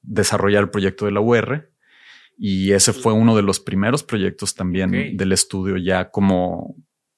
[0.00, 1.70] desarrollar el proyecto de la UR.
[2.38, 6.76] Y ese fue uno de los primeros proyectos también del estudio ya como,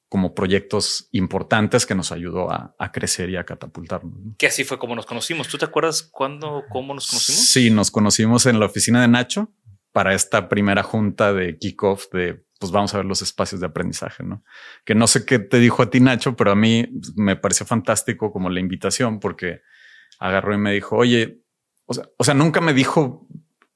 [0.09, 4.13] como proyectos importantes que nos ayudó a, crecer y a catapultarnos.
[4.39, 5.47] Que así fue como nos conocimos.
[5.47, 7.45] ¿Tú te acuerdas cuándo, cómo nos conocimos?
[7.45, 9.53] Sí, nos conocimos en la oficina de Nacho
[9.93, 14.23] para esta primera junta de kickoff de pues vamos a ver los espacios de aprendizaje,
[14.23, 14.45] ¿no?
[14.85, 18.33] Que no sé qué te dijo a ti Nacho, pero a mí me pareció fantástico
[18.33, 19.63] como la invitación porque
[20.19, 21.41] agarró y me dijo, oye,
[21.87, 23.27] o sea, nunca me dijo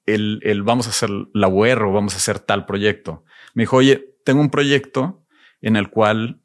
[0.05, 3.25] el, el vamos a hacer la UR o vamos a hacer tal proyecto.
[3.55, 5.25] Me dijo, oye, tengo un proyecto
[5.63, 6.43] en el cual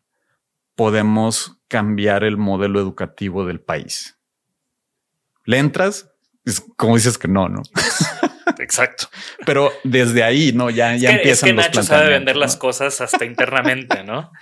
[0.76, 4.18] podemos cambiar el modelo educativo del país.
[5.44, 6.10] ¿Le entras?
[6.46, 7.64] Es como dices que no, ¿no?
[8.60, 9.08] Exacto.
[9.46, 10.70] Pero desde ahí, ¿no?
[10.70, 14.32] Ya, ya empiezan es que Nacho sabe vender las cosas hasta internamente, ¿no?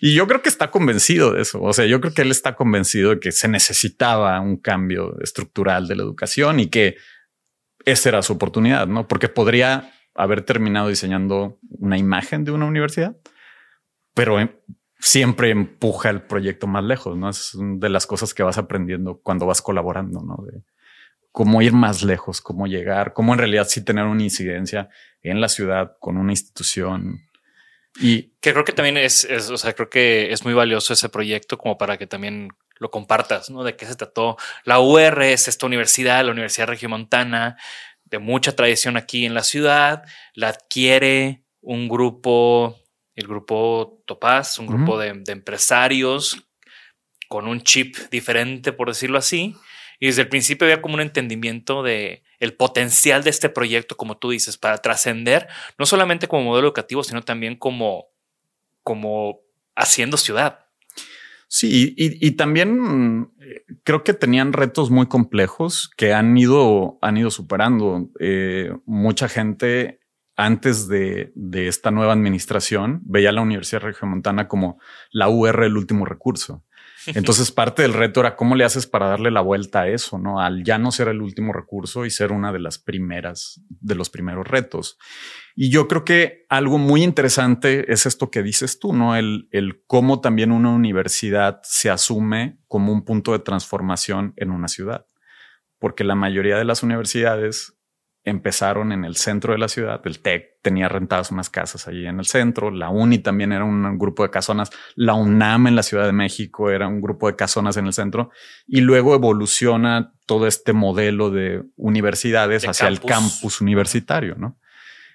[0.00, 1.62] Y yo creo que está convencido de eso.
[1.62, 5.88] O sea, yo creo que él está convencido de que se necesitaba un cambio estructural
[5.88, 6.96] de la educación y que
[7.86, 9.08] esa era su oportunidad, ¿no?
[9.08, 13.16] Porque podría haber terminado diseñando una imagen de una universidad,
[14.12, 14.50] pero em,
[14.98, 17.30] siempre empuja el proyecto más lejos, ¿no?
[17.30, 20.44] Es de las cosas que vas aprendiendo cuando vas colaborando, ¿no?
[20.44, 20.62] De
[21.36, 24.88] cómo ir más lejos, cómo llegar, cómo en realidad sí tener una incidencia
[25.20, 27.28] en la ciudad con una institución.
[28.00, 31.58] Y que creo que también es, o sea, creo que es muy valioso ese proyecto
[31.58, 33.64] como para que también lo compartas, ¿no?
[33.64, 34.38] De qué se trató.
[34.64, 37.58] La UR es esta universidad, la Universidad Regiomontana,
[38.06, 42.80] de mucha tradición aquí en la ciudad, la adquiere un grupo
[43.14, 46.48] el grupo Topaz, un grupo de, empresarios
[47.28, 49.54] con un chip diferente, por decirlo así.
[50.00, 54.18] Y desde el principio había como un entendimiento de el potencial de este proyecto, como
[54.18, 58.06] tú dices, para trascender, no solamente como modelo educativo, sino también como,
[58.82, 59.40] como
[59.74, 60.66] haciendo ciudad.
[61.48, 67.30] Sí, y, también eh, creo que tenían retos muy complejos que han ido, han ido
[67.30, 68.10] superando.
[68.18, 70.00] Eh, mucha gente
[70.36, 74.78] antes de, esta nueva administración, veía la Universidad Regiomontana como
[75.10, 76.64] la UR el último recurso.
[77.14, 80.40] Entonces parte del reto era cómo le haces para darle la vuelta a eso, ¿no?
[80.40, 84.10] Al ya no ser el último recurso y ser una de las primeras, de los
[84.10, 84.98] primeros retos.
[85.54, 89.16] Y yo creo que algo muy interesante es esto que dices tú, ¿no?
[89.16, 94.68] El, el cómo también una universidad se asume como un punto de transformación en una
[94.68, 95.06] ciudad.
[95.78, 97.75] Porque la mayoría de las universidades
[98.26, 100.00] empezaron en el centro de la ciudad.
[100.04, 102.72] El TEC tenía rentadas unas casas allí en el centro.
[102.72, 104.70] La UNI también era un grupo de casonas.
[104.96, 108.30] La UNAM en la Ciudad de México era un grupo de casonas en el centro.
[108.66, 114.58] Y luego evoluciona todo este modelo de universidades hacia el campus universitario, ¿no?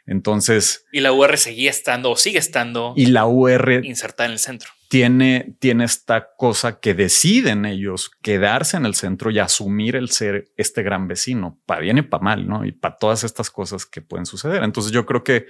[0.05, 0.85] Entonces.
[0.93, 2.93] Y la UR seguía estando o sigue estando.
[2.95, 3.83] Y la UR.
[3.83, 9.31] Insertada en el centro tiene, tiene esta cosa que deciden ellos quedarse en el centro
[9.31, 12.65] y asumir el ser este gran vecino, para bien y para mal, ¿no?
[12.65, 14.63] Y para todas estas cosas que pueden suceder.
[14.63, 15.45] Entonces yo creo que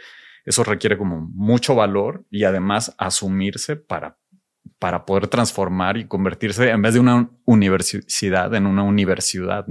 [0.46, 4.20] eso requiere como mucho valor y además asumirse para
[4.78, 9.66] para poder transformar y convertirse en vez de una universidad en una universidad.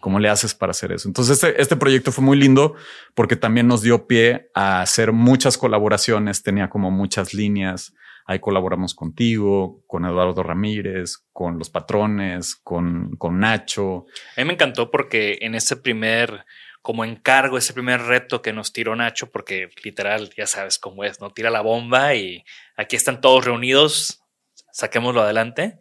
[0.00, 1.08] ¿Cómo le haces para hacer eso?
[1.08, 2.74] Entonces, este, este proyecto fue muy lindo
[3.14, 7.94] porque también nos dio pie a hacer muchas colaboraciones, tenía como muchas líneas.
[8.26, 14.06] Ahí colaboramos contigo, con Eduardo Ramírez, con los patrones, con, con Nacho.
[14.36, 16.44] A mí me encantó porque en ese primer
[16.84, 21.18] como encargo, ese primer reto que nos tiró Nacho, porque literal, ya sabes cómo es,
[21.18, 21.30] ¿no?
[21.30, 22.44] Tira la bomba y
[22.76, 24.22] aquí están todos reunidos,
[24.70, 25.78] saquémoslo adelante.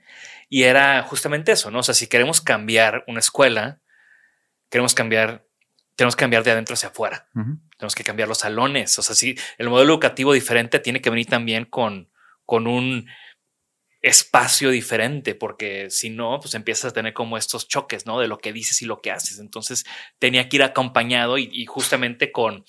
[0.48, 1.80] Y era justamente eso, ¿no?
[1.80, 3.82] O sea, si queremos cambiar una escuela,
[4.70, 5.46] queremos cambiar,
[5.98, 7.28] tenemos que cambiar de adentro hacia afuera.
[7.34, 8.98] Tenemos que cambiar los salones.
[8.98, 12.13] O sea, si el modelo educativo diferente tiene que venir también con,
[12.46, 13.08] con un
[14.02, 18.20] espacio diferente, porque si no, pues empiezas a tener como estos choques, ¿no?
[18.20, 19.40] De lo que dices y lo que haces.
[19.40, 19.86] Entonces
[20.20, 22.66] tenía que ir acompañado y, justamente con,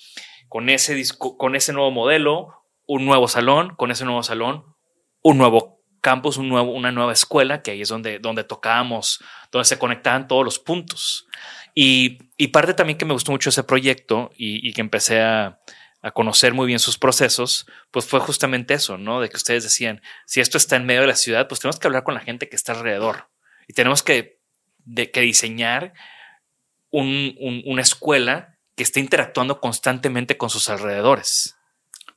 [0.47, 4.75] con, ese con ese nuevo modelo, un nuevo salón, con ese nuevo salón,
[5.21, 9.19] un nuevo campus, un nuevo, una nueva escuela, que ahí es donde, donde tocábamos,
[9.51, 11.27] donde se conectaban todos los puntos.
[11.73, 12.19] Y,
[12.53, 15.59] parte también que me gustó mucho ese proyecto y, que empecé a,
[16.11, 19.21] conocer muy bien sus procesos, pues fue justamente eso, ¿no?
[19.21, 21.87] De que ustedes decían, si esto está en medio de la ciudad, pues tenemos que
[21.87, 23.29] hablar con la gente que está alrededor
[23.67, 24.39] y tenemos que,
[25.11, 25.93] que diseñar
[26.91, 31.55] una escuela que esté interactuando constantemente con sus alrededores.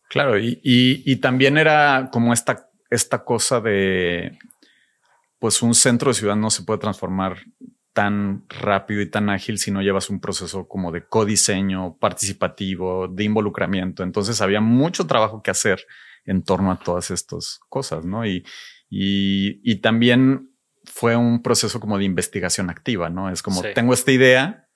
[0.09, 4.39] Claro, y, y, también era como esta, esta cosa de,
[5.39, 7.45] pues un centro de ciudad no se puede transformar
[7.99, 13.25] tan rápido y tan ágil si no llevas un proceso como de codiseño participativo, de
[13.25, 14.05] involucramiento.
[14.05, 15.85] Entonces había mucho trabajo que hacer
[16.25, 18.25] en torno a todas estas cosas, ¿no?
[18.25, 18.45] Y,
[18.89, 20.53] y, también
[20.85, 23.33] fue un proceso como de investigación activa, ¿no?
[23.33, 24.69] Es como, tengo esta idea,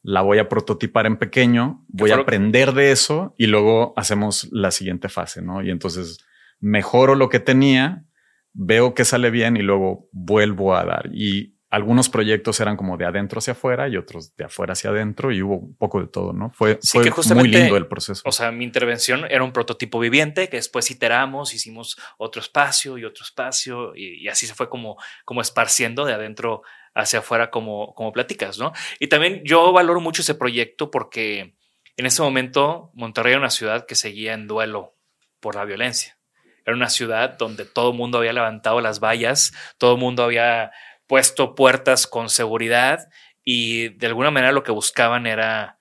[0.00, 4.70] la voy a prototipar en pequeño, voy a aprender de eso y luego hacemos la
[4.70, 5.62] siguiente fase, ¿no?
[5.62, 6.24] Y entonces
[6.58, 8.06] mejoro lo que tenía,
[8.54, 11.10] veo que sale bien y luego vuelvo a dar.
[11.12, 15.32] Y algunos proyectos eran como de adentro hacia afuera y otros de afuera hacia adentro
[15.32, 16.50] y hubo un poco de todo, ¿no?
[16.50, 18.20] Fue, fue muy lindo el proceso.
[18.26, 23.06] O sea, mi intervención era un prototipo viviente que después iteramos, hicimos otro espacio y
[23.06, 26.60] otro espacio y, así se fue como, como esparciendo de adentro
[26.94, 28.74] hacia afuera como, como platicas, ¿no?
[29.00, 31.56] Y también yo valoro mucho ese proyecto porque
[31.96, 34.94] en ese momento Monterrey era una ciudad que seguía en duelo
[35.40, 36.18] por la violencia.
[36.66, 40.70] Era una ciudad donde todo el mundo había levantado las vallas, todo el mundo había
[41.12, 43.10] puesto puertas con seguridad
[43.44, 45.78] y de alguna manera lo que buscaban era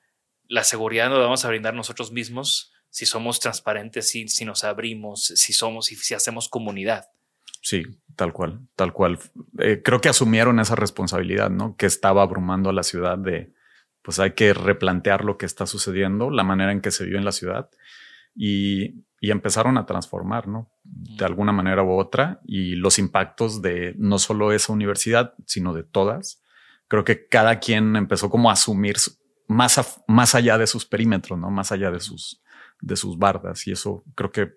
[0.50, 5.24] la seguridad nos vamos a brindar nosotros mismos si somos transparentes, si, si nos abrimos,
[5.24, 7.06] si somos y si hacemos comunidad.
[7.62, 7.84] Sí,
[8.18, 9.20] tal cual, tal cual.
[9.60, 11.78] Eh, creo que asumieron esa responsabilidad, ¿no?
[11.78, 13.54] Que estaba abrumando a la ciudad de,
[14.02, 17.24] pues hay que replantear lo que está sucediendo, la manera en que se vive en
[17.24, 17.70] la ciudad.
[18.36, 20.72] Y y empezaron a transformar, ¿no?
[20.84, 25.84] De alguna manera u otra y los impactos de no solo esa universidad, sino de
[25.84, 26.42] todas.
[26.88, 28.96] Creo que cada quien empezó como a asumir
[29.48, 31.52] más, más allá de sus perímetros, ¿no?
[31.52, 32.42] Más allá de sus,
[32.82, 33.68] de sus bardas.
[33.68, 34.56] Y eso creo que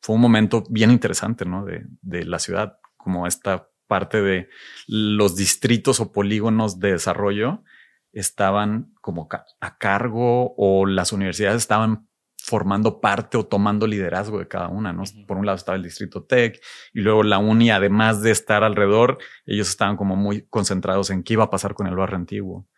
[0.00, 1.66] fue un momento bien interesante, ¿no?
[1.66, 4.48] De, de la ciudad, como esta parte de
[4.86, 7.62] los distritos o polígonos de desarrollo
[8.10, 9.28] estaban como
[9.60, 12.08] a cargo o las universidades estaban
[12.52, 15.04] formando parte o tomando liderazgo de cada una, ¿no?
[15.26, 16.60] Por un lado estaba el distrito tech
[16.92, 21.32] y luego la uni, además de estar alrededor, ellos estaban como muy concentrados en qué
[21.32, 22.68] iba a pasar con el barrio antiguo.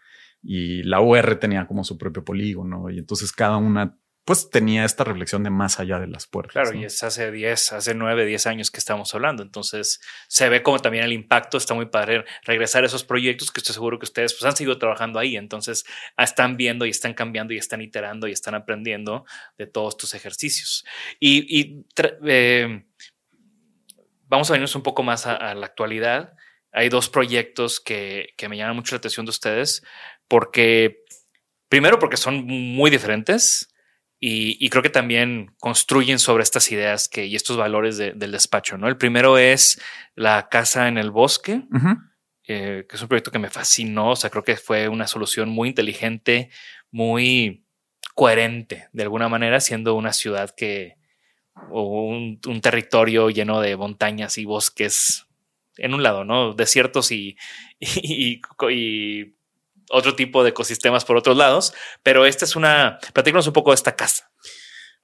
[0.45, 5.05] Y la UR tenía como su propio polígono y entonces cada una pues tenía esta
[5.05, 6.53] reflexión de más allá de las puertas.
[6.53, 9.43] Claro, y es hace 10, hace 9, 10 años que estamos hablando.
[9.43, 13.61] Entonces se ve como también el impacto está muy padre regresar a esos proyectos que
[13.61, 15.37] estoy seguro que ustedes pues, han seguido trabajando ahí.
[15.37, 15.85] Entonces
[16.17, 19.27] están viendo y están cambiando y están iterando y están aprendiendo
[19.59, 20.87] de todos estos ejercicios.
[21.21, 21.85] Y,
[22.27, 22.83] eh,
[24.27, 26.33] vamos a venirnos un poco más a, la actualidad.
[26.73, 29.85] Hay dos proyectos que, que me llaman mucho la atención de ustedes
[30.29, 31.05] porque,
[31.69, 33.69] primero, porque son muy diferentes
[34.21, 38.79] y, creo que también construyen sobre estas ideas que, y estos valores del despacho.
[38.79, 38.89] ¿no?
[38.89, 39.81] El primero es
[40.15, 41.63] la casa en el bosque,
[42.47, 44.13] eh, que es un proyecto que me fascinó.
[44.13, 46.49] O sea, creo que fue una solución muy inteligente,
[46.91, 47.67] muy
[48.15, 50.97] coherente de alguna manera, siendo una ciudad que
[51.71, 55.27] o un, territorio lleno de montañas y bosques
[55.77, 56.55] en un lado, ¿no?
[56.55, 57.37] Desiertos y,
[57.81, 59.35] y, y
[59.91, 63.77] otro tipo de ecosistemas por otros lados, pero esta es una, platícanos un poco de
[63.77, 64.31] esta casa.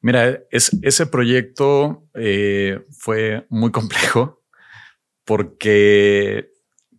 [0.00, 4.42] Mira, es, ese proyecto eh, fue muy complejo
[5.24, 6.50] porque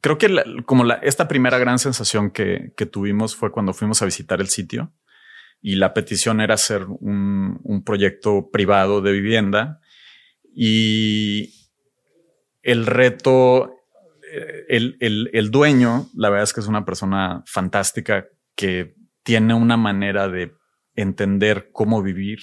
[0.01, 4.05] creo que como la, esta primera gran sensación que, que, tuvimos fue cuando fuimos a
[4.05, 4.93] visitar el sitio
[5.61, 9.79] y la petición era hacer un, un proyecto privado de vivienda
[10.53, 11.61] y
[12.63, 13.75] el reto,
[14.69, 19.77] el, el, el dueño, la verdad es que es una persona fantástica que tiene una
[19.77, 20.53] manera de
[20.95, 22.39] entender cómo vivir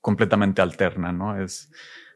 [0.00, 1.42] completamente alterna, ¿no?
[1.42, 1.70] Es,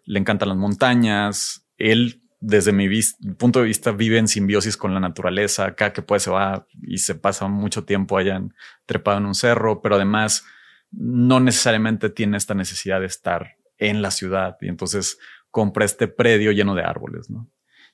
[0.04, 2.88] le encantan las montañas, él desde mi
[3.36, 6.98] punto de vista vive en simbiosis con la naturaleza, acá que puede se va y
[6.98, 8.40] se pasa mucho tiempo allá
[8.86, 10.44] trepado en un cerro, pero además
[10.90, 15.18] no necesariamente tiene esta necesidad de estar en la ciudad y entonces
[15.50, 17.50] compra este predio lleno de árboles, ¿no?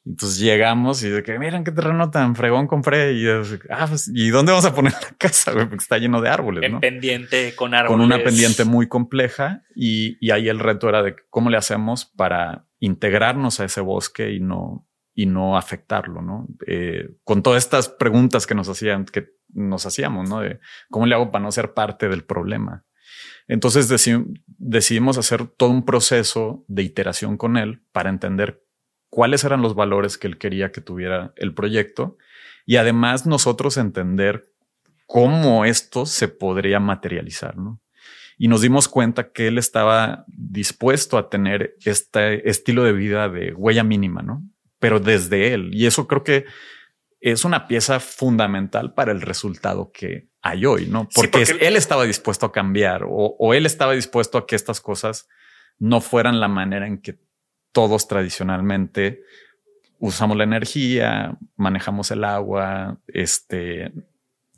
[0.06, 3.26] Entonces llegamos y de que miren qué terreno tan fregón compré y
[3.70, 6.78] ah, pues, y dónde vamos a poner la casa, porque está lleno de árboles, en
[6.78, 11.16] pendiente con árboles, con una pendiente muy compleja y, y ahí el reto era de
[11.28, 16.46] cómo le hacemos para integrarnos a ese bosque y no y no afectarlo, ¿no?
[16.66, 20.40] Eh, con todas estas preguntas que nos hacían, que nos hacíamos, ¿no?
[20.40, 22.84] De cómo le hago para no ser parte del problema.
[23.48, 23.88] Entonces
[24.58, 28.65] decidimos hacer todo un proceso de iteración con él para entender
[29.16, 32.18] cuáles eran los valores que él quería que tuviera el proyecto
[32.66, 34.52] y además nosotros entender
[35.06, 37.80] cómo esto se podría materializar, ¿no?
[38.36, 43.54] Y nos dimos cuenta que él estaba dispuesto a tener este estilo de vida de
[43.54, 44.42] huella mínima, ¿no?
[44.80, 45.70] Pero desde él.
[45.72, 46.44] Y eso creo que
[47.18, 51.08] es una pieza fundamental para el resultado que hay hoy, ¿no?
[51.14, 55.26] Porque, él estaba dispuesto a cambiar o, o él estaba dispuesto a que estas cosas
[55.78, 57.18] no fueran la manera en que
[57.76, 59.22] todos tradicionalmente
[59.98, 63.92] usamos la energía, manejamos el agua, este,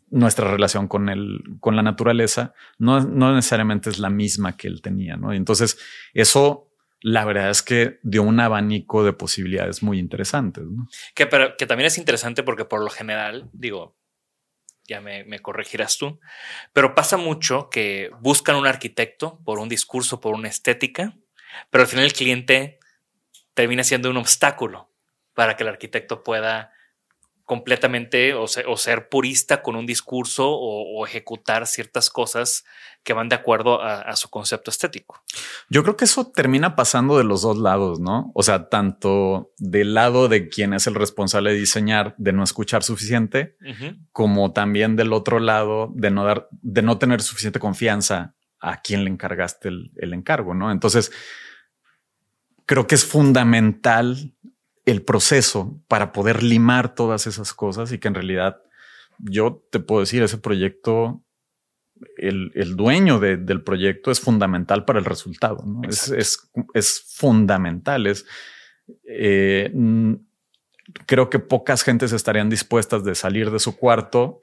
[0.09, 4.83] nuestra relación con el, con la naturaleza no, no necesariamente es la misma que él
[4.83, 5.33] tenía, ¿no?
[5.33, 5.79] Entonces
[6.15, 10.87] eso, la verdad es que dio un abanico de posibilidades muy interesantes, ¿no?
[11.17, 13.99] Que también es interesante porque por lo general, digo,
[14.87, 16.21] ya me, me, corregirás tú,
[16.73, 21.19] pero pasa mucho que buscan un arquitecto por un discurso, por una estética,
[21.69, 22.78] pero al final el cliente
[23.59, 24.89] termina siendo un obstáculo
[25.35, 26.71] para que el arquitecto pueda
[27.43, 32.65] completamente o, ser purista con un discurso o, ejecutar ciertas cosas
[33.03, 35.21] que van de acuerdo a, su concepto estético.
[35.69, 38.31] Yo creo que eso termina pasando de los dos lados, ¿no?
[38.33, 42.85] O sea, tanto del lado de quien es el responsable de diseñar, de no escuchar
[42.85, 43.57] suficiente,
[44.13, 49.03] como también del otro lado de no dar, de no tener suficiente confianza a quien
[49.03, 50.71] le encargaste el, el encargo, ¿no?
[50.71, 51.11] Entonces,
[52.69, 54.35] creo que es fundamental
[54.85, 58.61] el proceso para poder limar todas esas cosas y que en realidad
[59.19, 61.25] yo te puedo decir, ese proyecto,
[62.19, 65.65] el, dueño del proyecto es fundamental para el resultado.
[65.89, 68.07] Es, fundamental.
[68.07, 68.27] Es,
[69.09, 69.73] eh,
[71.07, 74.41] creo que pocas gentes estarían dispuestas de salir de su cuarto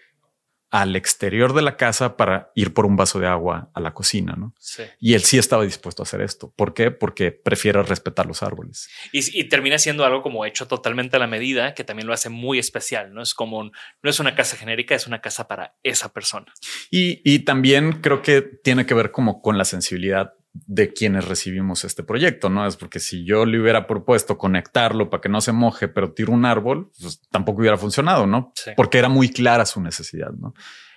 [0.75, 4.35] al exterior de la casa para ir por un vaso de agua a la cocina,
[4.37, 4.53] ¿no?
[4.59, 4.83] Sí.
[4.99, 6.51] Y él sí estaba dispuesto a hacer esto.
[6.53, 6.91] ¿Por qué?
[6.91, 8.89] Porque prefiere respetar los árboles.
[9.13, 12.59] Y, termina siendo algo como hecho totalmente a la medida, que también lo hace muy
[12.59, 13.21] especial, ¿no?
[13.21, 16.51] Es como, no es una casa genérica, es una casa para esa persona.
[16.91, 20.33] Y, y también creo que tiene que ver como con la sensibilidad
[20.65, 22.65] de quienes recibimos este proyecto, ¿no?
[22.65, 26.31] Es porque si yo le hubiera propuesto conectarlo para que no se moje, pero tiro
[26.31, 28.53] un árbol, pues tampoco hubiera funcionado, ¿no?
[28.77, 30.53] Porque era muy clara su necesidad, ¿no?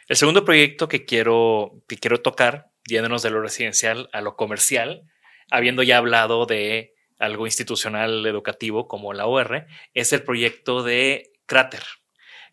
[0.06, 5.02] El segundo proyecto que quiero, que quiero tocar, yéndonos de lo residencial a lo comercial,
[5.50, 11.82] habiendo ya hablado de algo institucional educativo como la OR, es el proyecto de Cráter,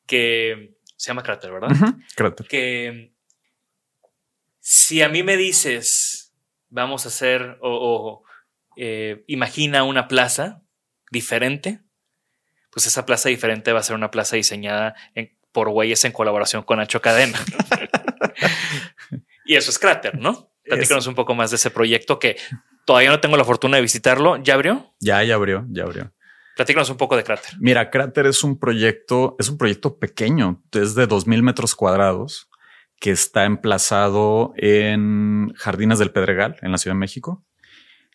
[0.08, 1.70] que se llama Cráter, ¿verdad?
[2.16, 2.48] Cráter.
[2.48, 3.14] Que
[4.60, 6.25] si a mí me dices
[6.76, 8.24] vamos a hacer o,
[8.76, 10.62] eh, imagina una plaza
[11.10, 11.82] diferente,
[12.70, 14.94] pues esa plaza diferente va a ser una plaza diseñada
[15.54, 17.40] por güeyes en colaboración con Nacho Cadena.
[19.46, 20.52] y eso es Cráter, ¿no?
[20.64, 22.36] Platícanos un poco más de ese proyecto que
[22.86, 24.36] todavía no tengo la fortuna de visitarlo.
[24.44, 24.94] ¿Ya abrió?
[25.00, 26.12] Ya, ya abrió, ya abrió.
[26.56, 27.54] Platícanos un poco de Cráter.
[27.60, 32.50] Mira, Cráter es un proyecto, es un proyecto pequeño, es de 2000 metros cuadrados
[33.00, 37.46] que está emplazado en Jardines del Pedregal, en la Ciudad de México.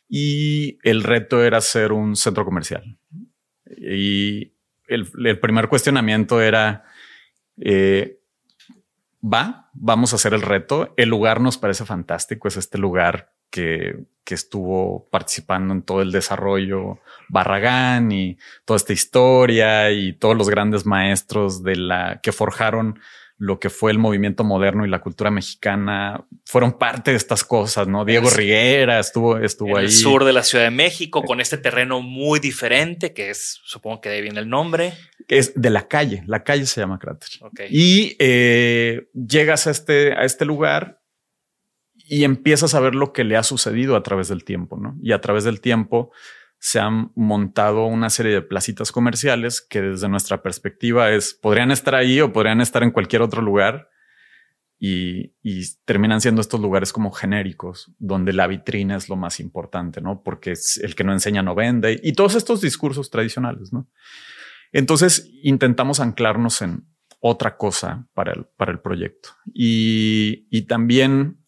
[0.09, 2.99] Y el reto era ser un centro comercial.
[3.77, 4.55] Y
[4.89, 6.85] el, primer cuestionamiento era,
[7.61, 8.19] eh,
[9.23, 10.93] va, vamos a hacer el reto.
[10.97, 16.13] El lugar nos parece fantástico, es este lugar que, que, estuvo participando en todo el
[16.13, 23.01] desarrollo Barragán y toda esta historia y todos los grandes maestros de la que forjaron
[23.41, 27.89] lo que fue el movimiento moderno y la cultura mexicana fueron parte de estas cosas,
[27.89, 28.05] ¿no?
[28.05, 29.87] Diego Riguera estuvo, estuvo ahí.
[29.87, 34.03] El sur de la Ciudad de México, con este terreno muy diferente, que es, supongo
[34.03, 34.93] que de ahí viene el nombre.
[35.27, 37.31] Es de la calle, la calle se llama Cráter.
[37.71, 41.01] Y eh, llegas a este, a este lugar
[41.95, 44.99] y empiezas a ver lo que le ha sucedido a través del tiempo, ¿no?
[45.03, 46.13] Y a través del tiempo
[46.61, 51.95] se han montado una serie de placitas comerciales que desde nuestra perspectiva es, podrían estar
[51.95, 53.89] ahí o podrían estar en cualquier otro lugar
[54.79, 55.33] y,
[55.85, 60.23] terminan siendo estos lugares como genéricos, donde la vitrina es lo más importante, ¿no?
[60.23, 63.89] Porque el que no enseña no vende y todos estos discursos tradicionales, ¿no?
[64.71, 66.87] Entonces intentamos anclarnos en
[67.21, 71.39] otra cosa para el, para el proyecto y, y también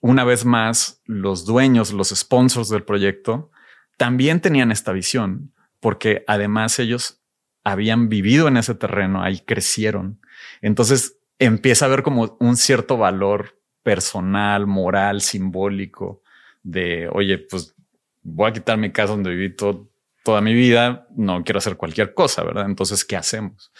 [0.00, 3.50] una vez más, los dueños, los sponsors del proyecto,
[3.96, 7.20] también tenían esta visión, porque además ellos
[7.62, 10.20] habían vivido en ese terreno, ahí crecieron.
[10.60, 16.22] Entonces empieza a haber como un cierto valor personal, moral, simbólico
[16.62, 17.74] de, oye, pues
[18.22, 22.42] voy a quitar mi casa donde viví toda mi vida, no quiero hacer cualquier cosa,
[22.42, 22.64] ¿verdad?
[22.66, 23.70] Entonces, ¿qué hacemos?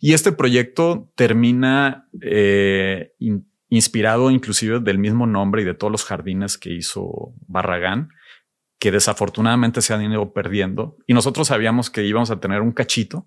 [0.00, 3.14] Y este proyecto termina eh,
[3.68, 8.10] inspirado inclusive del mismo nombre y de todos los jardines que hizo Barragán,
[8.78, 10.96] que desafortunadamente se han ido perdiendo.
[11.06, 13.26] Y nosotros sabíamos que íbamos a tener un cachito,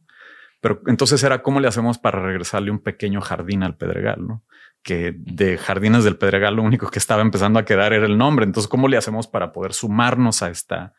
[0.62, 4.43] pero entonces era cómo le hacemos para regresarle un pequeño jardín al Pedregal, ¿no?
[4.84, 8.45] Que de Jardines del Pedregal lo único que estaba empezando a quedar era el nombre.
[8.45, 10.93] Entonces, ¿cómo le hacemos para poder sumarnos a esta,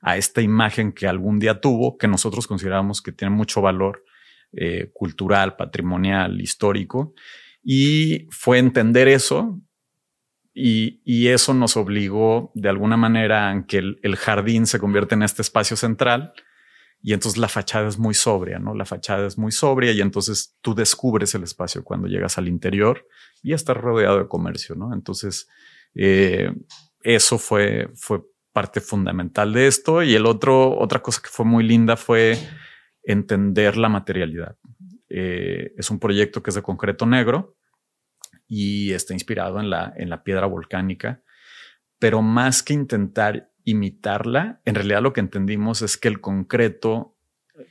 [0.00, 4.04] a esta imagen que algún día tuvo, que nosotros consideramos que tiene mucho valor
[4.52, 7.14] eh, cultural, patrimonial, histórico?
[7.62, 9.60] Y fue entender eso
[10.58, 15.42] y, eso nos obligó de alguna manera a que el, jardín se convierta en este
[15.42, 16.32] espacio central
[17.02, 18.74] y entonces la fachada es muy sobria, ¿no?
[18.74, 23.06] La fachada es muy sobria y entonces tú descubres el espacio cuando llegas al interior
[23.42, 24.94] y estás rodeado de comercio, ¿no?
[24.94, 25.46] Entonces,
[25.94, 26.50] eh,
[27.02, 28.22] eso fue, fue
[28.54, 32.38] parte fundamental de esto y el otro, otra cosa que fue muy linda fue
[33.02, 34.56] entender la materialidad.
[35.10, 37.55] Eh, es un proyecto que es de concreto negro
[38.48, 41.22] y está inspirado en la, en la piedra volcánica.
[41.98, 47.16] Pero más que intentar imitarla, en realidad lo que entendimos es que el concreto,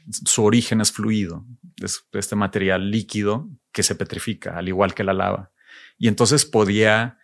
[0.10, 1.46] su origen es fluido,
[1.82, 5.52] es este material líquido que se petrifica, al igual que la lava.
[5.98, 7.18] Y entonces podía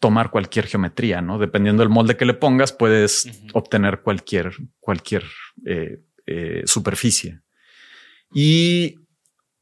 [0.00, 1.38] tomar cualquier geometría, ¿no?
[1.38, 5.24] Dependiendo del molde que le pongas, puedes obtener cualquier, cualquier
[5.64, 7.40] eh, eh, superficie.
[8.32, 9.05] Y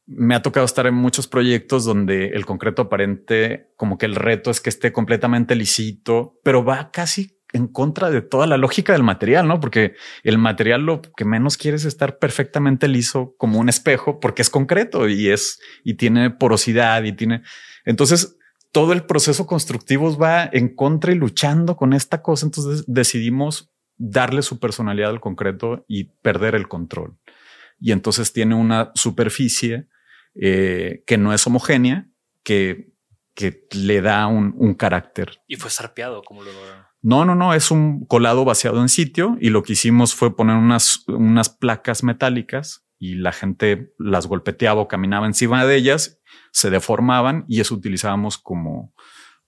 [0.06, 4.50] me ha tocado estar en muchos proyectos donde el concreto aparente, como que el reto
[4.50, 9.04] es que esté completamente lisito, pero va casi en contra de toda la lógica del
[9.04, 9.60] material, ¿no?
[9.60, 9.94] Porque
[10.24, 14.50] el material lo que menos quiere es estar perfectamente liso como un espejo, porque es
[14.50, 17.42] concreto y es, y tiene porosidad y tiene,
[17.84, 18.36] entonces
[18.72, 22.46] todo el proceso constructivo va en contra y luchando con esta cosa.
[22.46, 27.16] Entonces decidimos darle su personalidad al concreto y perder el control.
[27.78, 29.86] Y entonces tiene una superficie
[30.34, 32.08] eh, que no es homogénea,
[32.42, 32.92] que,
[33.34, 35.40] que le da un, carácter.
[35.46, 36.50] Y fue sarpeado como lo
[37.02, 40.56] No, no, no, es un colado vaciado en sitio y lo que hicimos fue poner
[40.56, 46.20] unas, unas placas metálicas y la gente las golpeteaba o caminaba encima de ellas,
[46.52, 48.94] se deformaban y eso utilizábamos como,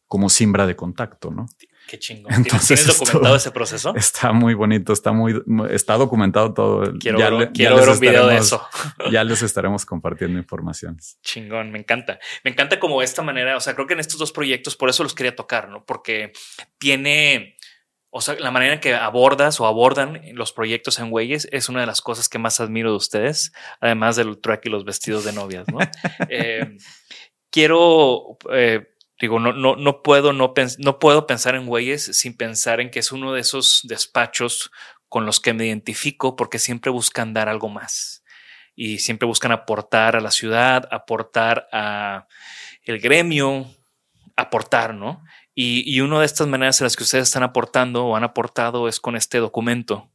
[0.07, 1.47] como simbra de contacto, ¿no?
[1.87, 2.32] Qué chingón.
[2.34, 3.95] Entonces, ¿Tienes documentado ese proceso?
[3.95, 6.99] Está muy bonito, está muy, está documentado todo.
[6.99, 8.66] Quiero, ver, quiero ver un video de eso.
[9.12, 11.18] ya les estaremos compartiendo informaciones.
[11.22, 12.18] Chingón, me encanta.
[12.43, 15.05] Me encanta como esta manera, o sea, creo que en estos dos proyectos, por eso
[15.05, 15.84] los quería tocar, ¿no?
[15.84, 16.32] Porque
[16.78, 17.57] tiene,
[18.11, 21.80] o sea, la manera en que abordas o abordan los proyectos en Güeyes es una
[21.80, 25.32] de las cosas que más admiro de ustedes, además del track y los vestidos de
[25.32, 25.78] novias, ¿no?
[26.28, 26.76] Eh,
[27.51, 28.39] quiero...
[28.53, 28.89] Eh,
[29.19, 32.99] Digo, no, no, no, puedo, no, no puedo pensar en güeyes sin pensar en que
[32.99, 34.71] es uno de esos despachos
[35.09, 38.23] con los que me identifico porque siempre buscan dar algo más
[38.75, 42.27] y siempre buscan aportar a la ciudad, aportar a
[42.83, 43.67] el gremio,
[44.37, 45.25] aportar, ¿no?
[45.55, 48.87] Y, y una de estas maneras en las que ustedes están aportando o han aportado
[48.87, 50.11] es con este documento,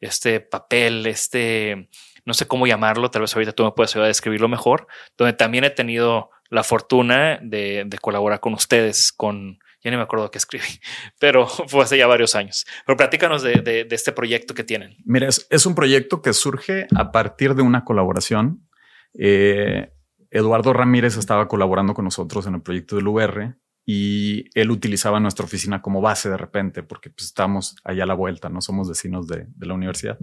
[0.00, 1.90] este papel, este,
[2.24, 4.86] no sé cómo llamarlo, tal vez ahorita tú me puedes ayudar a describirlo mejor,
[5.18, 10.30] donde también he tenido la fortuna de, colaborar con ustedes, con, ya ni me acuerdo
[10.30, 10.64] qué escribí,
[11.20, 12.66] pero fue hace ya varios años.
[12.84, 14.96] Pero platícanos de, este proyecto que tienen.
[15.04, 18.68] Mira, es, un proyecto que surge a partir de una colaboración.
[19.14, 19.92] Eh,
[20.30, 25.44] Eduardo Ramírez estaba colaborando con nosotros en el proyecto del UR y él utilizaba nuestra
[25.44, 29.26] oficina como base de repente, porque pues, estamos allá a la vuelta, no somos vecinos
[29.26, 30.18] de, de la universidad.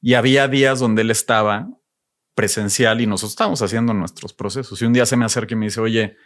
[0.00, 1.68] Y había días donde él estaba
[2.34, 4.80] presencial y nosotros estábamos haciendo nuestros procesos.
[4.80, 6.16] Y un día se me acerca y me dice, oye,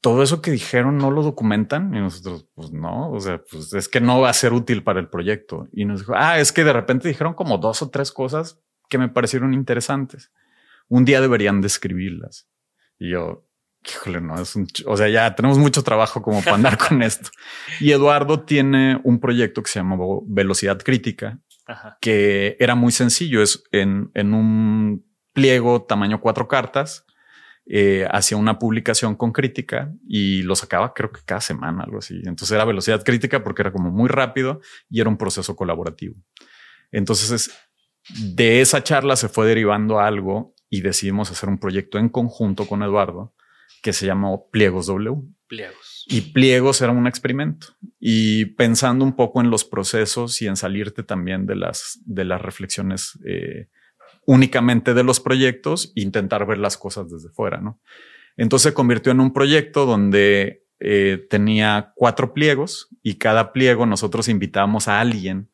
[0.00, 3.88] todo eso que dijeron no lo documentan y nosotros, pues no, o sea, pues es
[3.88, 5.68] que no va a ser útil para el proyecto.
[5.72, 8.98] Y nos dijo, ah, es que de repente dijeron como dos o tres cosas que
[8.98, 10.32] me parecieron interesantes.
[10.88, 12.48] Un día deberían describirlas.
[12.98, 13.48] Y yo,
[13.84, 17.30] híjole, no, es un, o sea, ya tenemos mucho trabajo como para andar con esto.
[17.80, 19.96] Y Eduardo tiene un proyecto que se llama
[20.26, 21.38] Velocidad Crítica,
[22.00, 27.04] que era muy sencillo, es en, en un pliego tamaño cuatro cartas,
[27.70, 32.14] eh, hacía una publicación con crítica y lo sacaba creo que cada semana, algo así.
[32.24, 36.16] Entonces era velocidad crítica porque era como muy rápido y era un proceso colaborativo.
[36.90, 37.50] Entonces
[38.34, 42.82] de esa charla se fue derivando algo y decidimos hacer un proyecto en conjunto con
[42.82, 43.34] Eduardo
[43.82, 45.16] que se llamó Pliegos W.
[45.46, 46.04] Pliegos.
[46.08, 47.68] Y Pliegos era un experimento.
[47.98, 52.40] Y pensando un poco en los procesos y en salirte también de las, de las
[52.40, 53.68] reflexiones eh,
[54.26, 57.80] únicamente de los proyectos, intentar ver las cosas desde fuera, ¿no?
[58.36, 64.28] Entonces se convirtió en un proyecto donde eh, tenía cuatro pliegos y cada pliego nosotros
[64.28, 65.50] invitábamos a alguien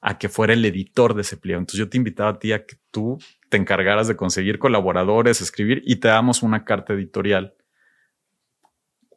[0.00, 1.60] a que fuera el editor de ese pliego.
[1.60, 3.18] Entonces yo te invitaba a ti a que tú
[3.48, 7.54] te encargaras de conseguir colaboradores, escribir y te damos una carta editorial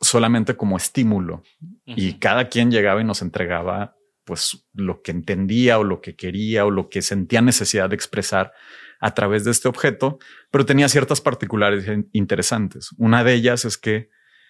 [0.08, 1.44] solamente como estímulo.
[1.86, 3.96] Y cada quien llegaba y nos entregaba
[4.26, 8.54] pues lo que entendía o lo que quería o lo que sentía necesidad de expresar
[9.00, 10.18] a través de este objeto,
[10.50, 12.90] pero tenía ciertas particularidades interesantes.
[12.98, 14.10] Una de ellas es que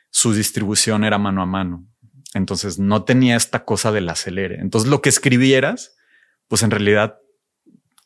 [0.10, 1.86] su distribución era mano a mano.
[2.34, 4.60] Entonces no tenía esta cosa del acelere.
[4.60, 5.96] Entonces lo que escribieras,
[6.48, 7.18] pues en realidad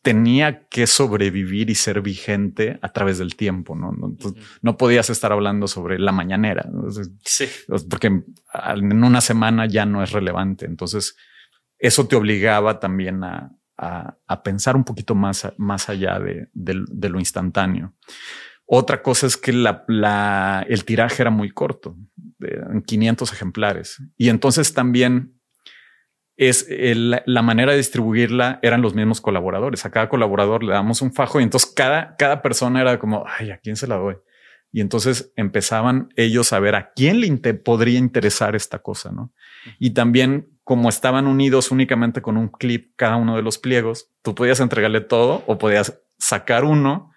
[0.02, 3.92] tenía que sobrevivir y ser vigente a través del tiempo, ¿no?
[4.62, 6.70] No, podías estar hablando sobre la mañanera,
[7.26, 7.46] sí.
[7.90, 10.66] porque en una semana ya no es relevante.
[10.66, 11.18] Entonces,
[11.78, 13.56] eso te obligaba también a,
[14.44, 16.50] pensar un poquito más, más allá de,
[17.10, 17.94] lo instantáneo.
[18.66, 21.98] Otra cosa es que la, el tiraje era muy corto,
[22.40, 23.98] en 500 ejemplares.
[24.16, 25.39] Y entonces también
[26.40, 29.86] es la manera de distribuirla eran los mismos colaboradores.
[29.86, 33.52] A cada colaborador le damos un fajo y entonces cada, cada persona era como, ay,
[33.52, 34.16] ¿a quién se la doy?
[34.72, 39.34] Y entonces empezaban ellos a ver a quién le podría interesar esta cosa, ¿no?
[39.80, 44.34] Y también como estaban unidos únicamente con un clip cada uno de los pliegos, tú
[44.34, 47.12] podías entregarle todo o podías sacar uno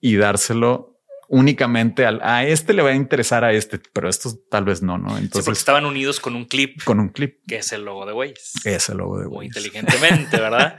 [0.00, 0.95] y dárselo
[1.28, 4.98] únicamente al, a este le va a interesar a este, pero esto tal vez no,
[4.98, 5.16] ¿no?
[5.18, 6.82] Entonces estaban unidos con un güeyes.
[6.84, 7.40] Con un clip.
[7.46, 8.34] Que es el logo de Waze.
[8.64, 10.78] Es el logo de Muy inteligentemente, ¿verdad?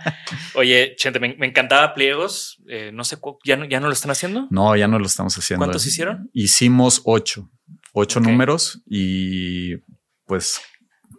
[0.56, 2.62] Oye, Chente, me, encantaba Pliegos.
[2.68, 4.48] Eh, no sé, ¿ya no, ¿ya no lo están haciendo?
[4.50, 5.66] No, ya no lo estamos haciendo.
[5.66, 6.30] ¿Cuántos hicieron?
[6.34, 7.50] Hicimos ocho,
[7.94, 9.78] ocho números y
[10.26, 10.62] pues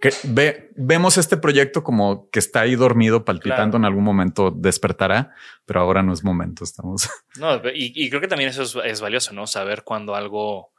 [0.01, 5.35] que ve, vemos este proyecto como que está ahí dormido, palpitando en algún momento despertará,
[5.67, 6.65] pero ahora no es momento.
[6.65, 7.09] Estamos.
[7.39, 9.47] No, y, creo que también eso es, valioso, ¿no?
[9.47, 10.73] Saber cuándo algo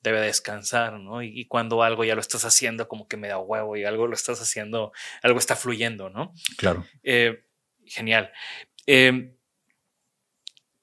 [0.00, 1.22] debe descansar, ¿no?
[1.22, 4.14] Y, cuando algo ya lo estás haciendo como que me da huevo y algo lo
[4.14, 6.32] estás haciendo, algo está fluyendo, ¿no?
[6.56, 6.86] Claro.
[7.02, 7.44] Eh,
[7.84, 8.32] genial.
[8.86, 9.36] Eh,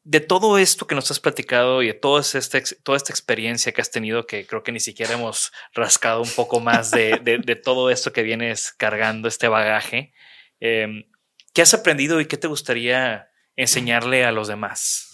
[0.05, 3.81] de todo esto que nos has platicado y de toda esta, toda esta experiencia que
[3.81, 8.11] has tenido, que creo que ni siquiera hemos rascado un poco más de, todo esto
[8.11, 10.13] que vienes cargando, este bagaje,
[10.59, 11.05] em,
[11.53, 15.09] ¿qué has aprendido y qué te gustaría enseñarle a los demás?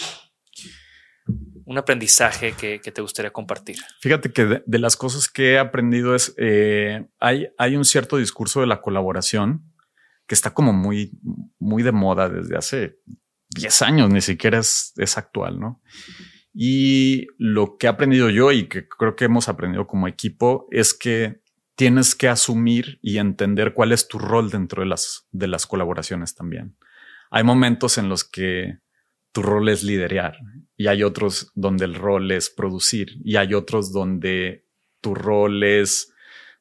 [1.65, 3.77] Un aprendizaje que, te gustaría compartir.
[3.99, 8.61] Fíjate que de, las cosas que he aprendido es, eh, hay, hay un cierto discurso
[8.61, 9.71] de la colaboración
[10.25, 11.11] que está como muy,
[11.59, 12.99] muy de moda desde hace
[13.49, 15.81] 10 años, ni siquiera es, es actual, ¿no?
[16.53, 20.93] Y lo que he aprendido yo y que creo que hemos aprendido como equipo es
[20.93, 21.41] que
[21.75, 26.35] tienes que asumir y entender cuál es tu rol dentro de las, de las colaboraciones
[26.35, 26.75] también.
[27.31, 28.79] Hay momentos en los que
[29.31, 30.37] tu rol es liderar
[30.75, 34.65] y hay otros donde el rol es producir y hay otros donde
[34.99, 36.13] tu rol es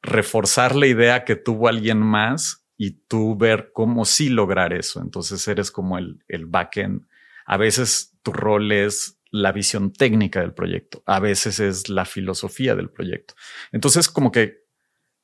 [0.03, 5.03] reforzar la idea que tuvo alguien más y tú ver cómo sí lograr eso.
[5.03, 7.07] Entonces eres como el, el backend.
[7.45, 12.75] A veces tu rol es la visión técnica del proyecto, a veces es la filosofía
[12.75, 13.35] del proyecto.
[13.73, 14.63] Entonces como que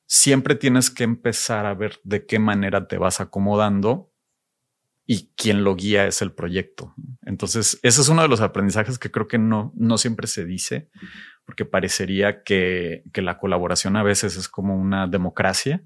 [0.05, 4.11] siempre tienes que empezar a ver de qué manera te vas acomodando
[5.07, 6.93] y quien lo guía es el proyecto.
[7.25, 10.89] Entonces, ese es uno de los aprendizajes que creo que no, no siempre se dice,
[11.45, 15.83] porque parecería que, que la colaboración a veces es como una democracia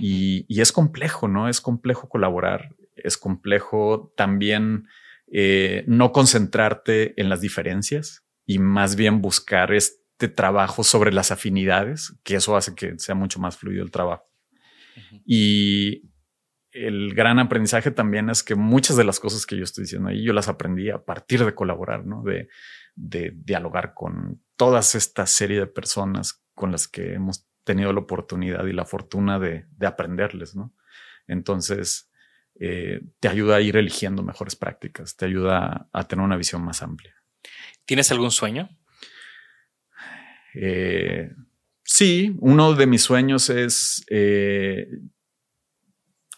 [0.00, 1.48] y, es complejo, ¿no?
[1.48, 4.86] Es complejo colaborar, es complejo también
[5.30, 12.16] eh, no concentrarte en las diferencias y más bien buscar este trabajo sobre las afinidades,
[12.22, 14.24] que eso hace que sea mucho más fluido el trabajo.
[15.24, 16.10] Y
[16.70, 20.22] el gran aprendizaje también es que muchas de las cosas que yo estoy diciendo ahí,
[20.22, 22.22] yo las aprendí a partir de colaborar, ¿no?
[22.22, 22.48] De,
[22.94, 28.64] de dialogar con todas esta serie de personas con las que hemos tenido la oportunidad
[28.64, 30.72] y la fortuna de, aprenderles, ¿no?
[31.26, 32.08] Entonces,
[32.60, 36.80] eh, te ayuda a ir eligiendo mejores prácticas, te ayuda a, tener una visión más
[36.80, 37.14] amplia.
[37.84, 38.70] ¿Tienes algún sueño?
[40.54, 41.32] Eh,
[41.82, 44.86] sí, uno de mis sueños es, eh,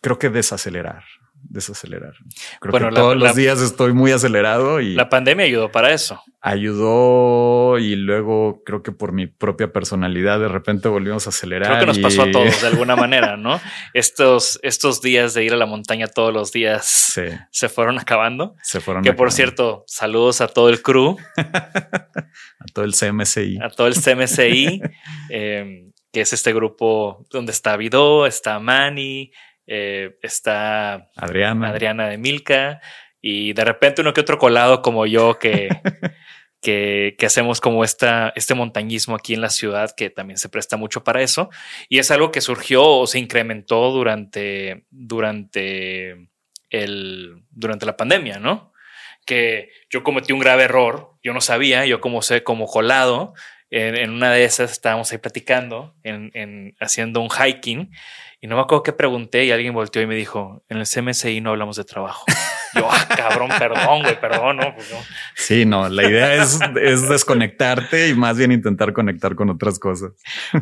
[0.00, 1.04] creo que desacelerar
[1.48, 2.14] desacelerar.
[2.60, 6.22] Creo que todos los días estoy muy acelerado y la pandemia ayudó para eso.
[6.40, 11.68] Ayudó y luego creo que por mi propia personalidad de repente volvimos a acelerar.
[11.68, 13.60] Creo que nos pasó a todos de alguna manera, ¿no?
[13.94, 17.18] Estos, estos días de ir a la montaña todos los días
[17.50, 18.54] se fueron acabando.
[18.62, 19.02] Se fueron.
[19.02, 23.94] Que por cierto, saludos a todo el crew, a todo el CMCI, a todo el
[23.94, 24.82] CMCI,
[25.30, 29.32] eh, que es este grupo donde está Vido, está Manny,
[29.70, 31.68] eh, está Adriana.
[31.68, 32.80] Adriana de Milka
[33.20, 35.68] y de repente uno que otro colado como yo que,
[36.62, 41.04] que, hacemos como esta, este montañismo aquí en la ciudad que también se presta mucho
[41.04, 41.50] para eso
[41.90, 46.30] y es algo que surgió o se incrementó durante, durante,
[46.70, 48.72] el, durante la pandemia, ¿no?
[49.26, 53.34] Que yo cometí un grave error, yo no sabía, yo como sé, como colado,
[53.70, 57.90] en, una de esas estábamos ahí platicando, en, haciendo un hiking
[58.40, 61.40] y no me acuerdo qué pregunté y alguien volteó y me dijo, en el CMSI
[61.40, 62.24] no hablamos de trabajo.
[62.74, 64.74] Yo, ah, cabrón, perdón, güey, perdón, ¿no?
[64.74, 64.88] Pues
[65.34, 66.60] sí, no, la idea es,
[67.08, 70.12] desconectarte y más bien intentar conectar con otras cosas.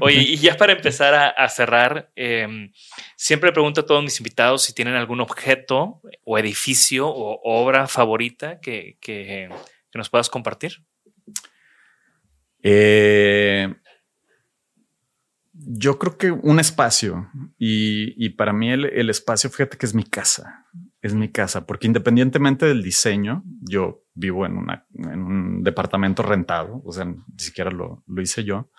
[0.01, 2.73] Oye, y ya para empezar a, cerrar, em,
[3.17, 8.61] siempre pregunto a todos mis invitados si tienen algún objeto o edificio o obra favorita
[8.61, 9.51] que, que,
[9.91, 10.83] que nos puedas compartir.
[12.63, 13.75] Eh,
[15.59, 17.29] yo creo que un espacio
[17.59, 20.67] y, para mí el, espacio, fíjate que es mi casa,
[21.01, 24.59] es mi casa, porque independientemente del diseño, yo vivo en,
[24.95, 28.71] un departamento rentado, o sea, ni siquiera lo, hice yo,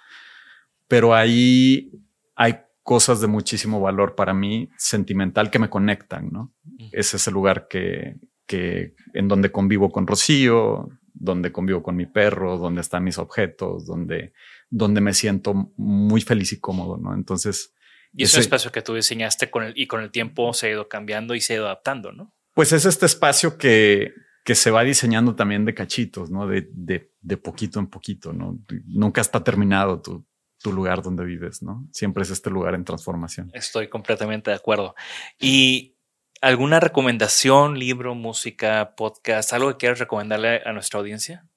[0.87, 1.91] pero ahí
[2.35, 6.53] hay cosas de muchísimo valor para mí, sentimental, que me conectan, ¿no?
[6.91, 12.05] Ese Es el lugar que, que en donde convivo con Rocío, donde convivo con mi
[12.05, 14.33] perro, donde están mis objetos, donde
[14.69, 17.13] donde me siento muy feliz y cómodo, ¿no?
[17.13, 17.73] Entonces...
[18.13, 20.71] Y es un espacio que tú diseñaste con el, y con el tiempo se ha
[20.71, 22.33] ido cambiando y se ha ido adaptando, ¿no?
[22.53, 24.13] Pues es este espacio que,
[24.43, 26.47] que se va diseñando también de cachitos, ¿no?
[26.47, 28.57] De, de, de poquito en poquito, ¿no?
[28.85, 30.25] Nunca está terminado tu,
[30.61, 31.87] tu lugar donde vives, ¿no?
[31.91, 33.51] Siempre es este lugar en transformación.
[33.53, 34.95] Estoy completamente de acuerdo.
[35.39, 35.97] Y
[36.41, 41.47] alguna recomendación, libro, música, podcast, algo que quieras recomendarle a nuestra audiencia?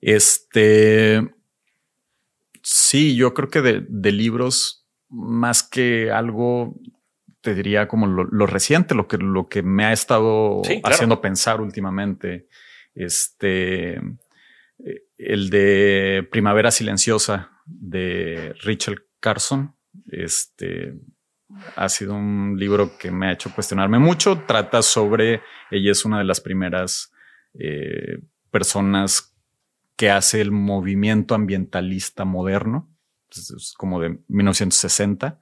[0.00, 1.34] Este,
[2.66, 6.74] Sí, yo creo que de, libros, más que algo,
[7.42, 12.48] te diría como lo, reciente, lo que, lo que me ha estado haciendo pensar últimamente.
[12.94, 19.76] Este, eh, el de Primavera Silenciosa de Rachel Carson.
[20.10, 20.94] Este
[21.76, 24.42] ha sido un libro que me ha hecho cuestionarme mucho.
[24.46, 27.12] Trata sobre ella es una de las primeras
[27.58, 29.33] eh, personas
[29.96, 32.90] que hace el movimiento ambientalista moderno,
[33.30, 35.40] es como de 1960,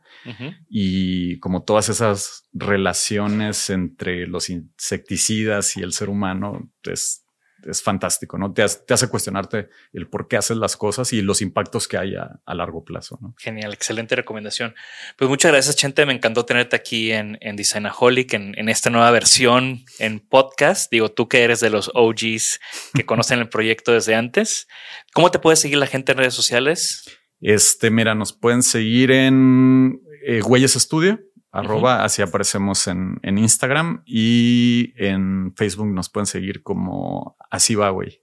[0.69, 7.22] y como todas esas relaciones entre los insecticidas y el ser humano, es
[7.67, 8.53] es fantástico, ¿no?
[8.53, 12.55] Te, hace cuestionarte el por qué haces las cosas y los impactos que hay a,
[12.55, 13.35] largo plazo, ¿no?
[13.39, 14.75] Genial, excelente recomendación.
[15.17, 16.05] Pues muchas gracias, Chente.
[16.07, 20.91] Me encantó tenerte aquí en, en Designaholic, en, en esta nueva versión en podcast.
[20.91, 22.61] Digo, tú que eres de los OGs
[22.95, 24.69] que conocen el proyecto desde antes.
[25.13, 27.05] ¿Cómo te puede seguir la gente en redes sociales?
[27.41, 31.21] Este, mira, nos pueden seguir en eh, Huellas Estudio
[31.53, 37.91] arroba, así aparecemos en, en, Instagram y en Facebook nos pueden seguir como así va,
[37.91, 38.23] güey.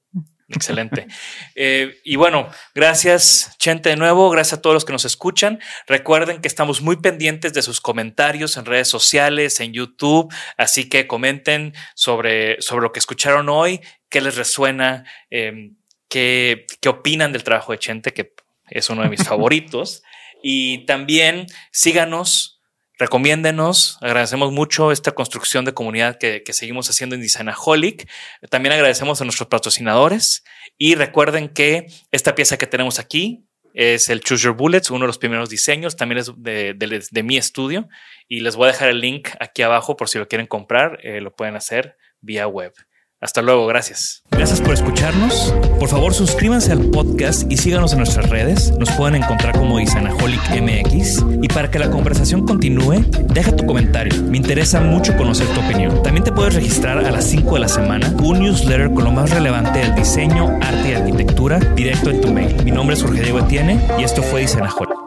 [0.50, 1.08] Excelente.
[1.62, 4.30] Eh, y bueno, gracias, Chente, de nuevo.
[4.30, 5.60] Gracias a todos los que nos escuchan.
[5.88, 10.34] Recuerden que estamos muy pendientes de sus comentarios en redes sociales, en YouTube.
[10.58, 15.76] Así que comenten sobre, sobre lo que escucharon hoy, qué les resuena, em,
[16.08, 18.34] qué, qué opinan del trabajo de Chente, que
[18.70, 20.02] es uno de mis favoritos.
[20.42, 22.59] Y también síganos
[23.00, 23.98] recomiéndenos.
[24.02, 28.08] Agradecemos mucho esta construcción de comunidad que, seguimos haciendo en Designaholic.
[28.50, 30.44] También agradecemos a nuestros patrocinadores
[30.78, 35.08] y recuerden que esta pieza que tenemos aquí es el Choose Your Bullets, uno de
[35.08, 37.88] los primeros diseños, también es de, mi estudio
[38.28, 41.22] y les voy a dejar el link aquí abajo por si lo quieren comprar, eh,
[41.22, 42.74] lo pueden hacer vía web.
[43.22, 44.24] Hasta luego, gracias.
[44.32, 45.54] Gracias por escucharnos.
[45.78, 48.72] Por favor, suscríbanse al podcast y síganos en nuestras redes.
[48.80, 51.26] Nos pueden encontrar como Isanaholic MX.
[51.42, 53.04] Y para que la conversación continúe,
[53.34, 54.24] deja tu comentario.
[54.24, 56.02] Me interesa mucho conocer tu opinión.
[56.02, 59.32] También te puedes registrar a las 5 de la semana un newsletter con lo más
[59.32, 62.64] relevante del diseño, arte y arquitectura directo en tu mail.
[62.64, 64.98] Mi nombre es Jorge Diego Etienne y esto fue Isanaholic.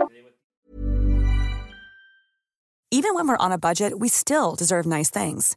[2.90, 5.56] Even when we're on a budget, we still deserve nice things.